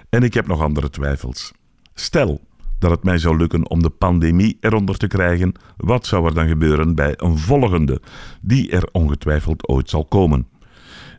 En 0.08 0.22
ik 0.22 0.34
heb 0.34 0.46
nog 0.46 0.60
andere 0.60 0.90
twijfels. 0.90 1.52
Stel 1.94 2.40
dat 2.78 2.90
het 2.90 3.04
mij 3.04 3.18
zou 3.18 3.36
lukken 3.36 3.70
om 3.70 3.82
de 3.82 3.90
pandemie 3.90 4.56
eronder 4.60 4.96
te 4.96 5.06
krijgen, 5.06 5.52
wat 5.76 6.06
zou 6.06 6.26
er 6.26 6.34
dan 6.34 6.48
gebeuren 6.48 6.94
bij 6.94 7.14
een 7.16 7.38
volgende, 7.38 8.00
die 8.40 8.70
er 8.70 8.88
ongetwijfeld 8.92 9.68
ooit 9.68 9.90
zal 9.90 10.04
komen? 10.04 10.46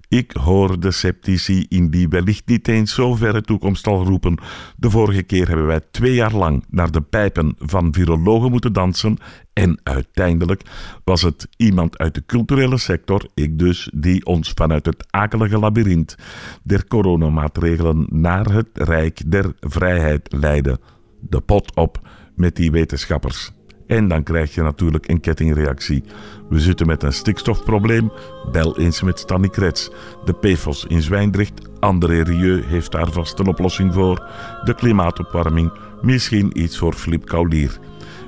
Ik 0.10 0.32
hoor 0.32 0.80
de 0.80 0.91
sceptici 0.91 1.65
in 1.70 1.89
die 1.89 2.08
wellicht 2.08 2.48
niet 2.48 2.67
eens 2.67 2.93
zo 2.93 3.15
verre 3.15 3.41
toekomst 3.41 3.88
al 3.88 4.04
roepen. 4.04 4.38
De 4.78 4.89
vorige 4.89 5.24
keer 5.24 5.48
hebben 5.48 5.65
wij 5.65 5.82
twee 5.91 6.13
jaar 6.13 6.34
lang 6.34 6.65
naar 6.70 6.91
de 6.91 7.02
pijpen 7.02 7.56
van 7.58 7.93
virologen 7.93 8.52
moeten 8.52 8.74
dansen 8.74 9.17
en 9.54 9.80
uiteindelijk 9.84 10.62
was 11.04 11.22
het 11.22 11.48
iemand 11.58 11.98
uit 11.98 12.13
de 12.13 12.26
culturele 12.26 12.78
sector, 12.78 13.28
ik 13.34 13.60
dus, 13.60 13.91
die 13.96 14.26
ons 14.26 14.52
vanuit 14.56 14.86
het 14.86 15.06
akelige 15.10 15.60
labyrint 15.60 16.15
der 16.63 16.88
coronamaatregelen 16.88 18.08
naar 18.10 18.52
het 18.54 18.70
rijk 18.74 19.32
der 19.32 19.54
vrijheid 19.60 20.34
leidde. 20.34 20.80
De 21.20 21.41
pot 21.41 21.76
op 21.76 22.02
met 22.36 22.56
die 22.56 22.72
wetenschappers. 22.72 23.52
En 23.88 24.08
dan 24.08 24.23
krijg 24.23 24.56
je 24.56 24.62
natuurlijk 24.62 25.10
een 25.10 25.19
kettingreactie. 25.19 26.04
We 26.50 26.60
zitten 26.60 26.88
met 26.88 27.04
een 27.04 27.13
stikstofprobleem. 27.13 28.12
Bel 28.52 28.78
eens 28.78 29.02
met 29.02 29.19
Stanny 29.19 29.50
Krets. 29.50 29.91
De 30.26 30.34
PFOS 30.34 30.86
in 30.86 31.02
Zwijndrecht. 31.02 31.62
André 31.80 32.21
Rieu 32.21 32.63
heeft 32.65 32.91
daar 32.91 33.12
vast 33.12 33.39
een 33.39 33.47
oplossing 33.47 33.93
voor. 33.93 34.28
De 34.63 34.73
klimaatopwarming. 34.76 35.71
Misschien 36.02 36.62
iets 36.62 36.78
voor 36.78 36.93
Flip 36.93 37.26
Kaulier. 37.26 37.80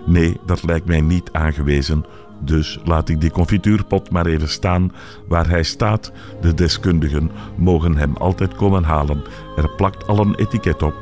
Nee, 0.05 0.37
dat 0.45 0.63
lijkt 0.63 0.85
mij 0.85 1.01
niet 1.01 1.31
aangewezen. 1.31 2.05
Dus 2.39 2.79
laat 2.83 3.09
ik 3.09 3.21
die 3.21 3.31
confituurpot 3.31 4.11
maar 4.11 4.25
even 4.25 4.49
staan 4.49 4.91
waar 5.27 5.49
hij 5.49 5.63
staat. 5.63 6.11
De 6.41 6.53
deskundigen 6.53 7.31
mogen 7.55 7.97
hem 7.97 8.15
altijd 8.15 8.55
komen 8.55 8.83
halen. 8.83 9.23
Er 9.57 9.69
plakt 9.69 10.07
al 10.07 10.19
een 10.19 10.35
etiket 10.35 10.83
op. 10.83 10.95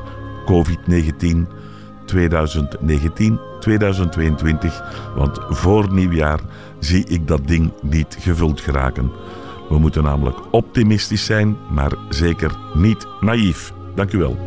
COVID-19 0.45 1.57
2019, 2.08 3.39
2022, 3.60 4.84
want 5.16 5.39
voor 5.49 5.93
nieuwjaar 5.93 6.39
zie 6.80 7.05
ik 7.08 7.28
dat 7.28 7.47
ding 7.47 7.72
niet 7.82 8.18
gevuld 8.20 8.62
geraken. 8.62 9.12
We 9.70 9.78
moeten 9.80 10.03
namelijk 10.03 10.38
optimistisch 10.51 11.26
zijn, 11.26 11.58
maar 11.70 11.91
zeker 12.10 12.51
niet 12.74 13.08
naïef. 13.20 13.74
Dank 13.95 14.12
u 14.14 14.18
wel. 14.18 14.38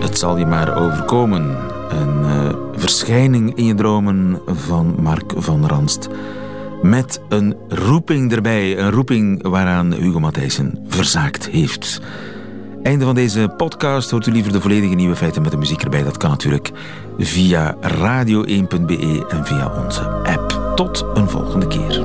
Het 0.00 0.18
zal 0.18 0.36
je 0.36 0.46
maar 0.46 0.76
overkomen. 0.76 1.56
Een 1.88 2.20
uh, 2.20 2.48
verschijning 2.72 3.54
in 3.54 3.64
je 3.64 3.74
dromen 3.74 4.40
van 4.46 4.94
Mark 5.00 5.32
van 5.36 5.66
Ranst. 5.66 6.08
Met 6.82 7.20
een 7.28 7.56
roeping 7.68 8.32
erbij. 8.32 8.78
Een 8.78 8.90
roeping 8.90 9.48
waaraan 9.48 9.92
Hugo 9.92 10.20
Matthijssen 10.20 10.78
verzaakt 10.88 11.48
heeft. 11.48 12.00
Einde 12.82 13.04
van 13.04 13.14
deze 13.14 13.54
podcast. 13.56 14.10
Hoort 14.10 14.26
u 14.26 14.32
liever 14.32 14.52
de 14.52 14.60
volledige 14.60 14.94
nieuwe 14.94 15.16
feiten 15.16 15.42
met 15.42 15.50
de 15.50 15.56
muziek 15.56 15.82
erbij? 15.82 16.02
Dat 16.02 16.16
kan 16.16 16.30
natuurlijk 16.30 16.70
via 17.18 17.76
radio1.be 17.80 19.26
en 19.28 19.46
via 19.46 19.84
onze 19.84 20.08
app. 20.08 20.72
Tot 20.74 21.04
een 21.14 21.28
volgende 21.28 21.66
keer. 21.66 22.04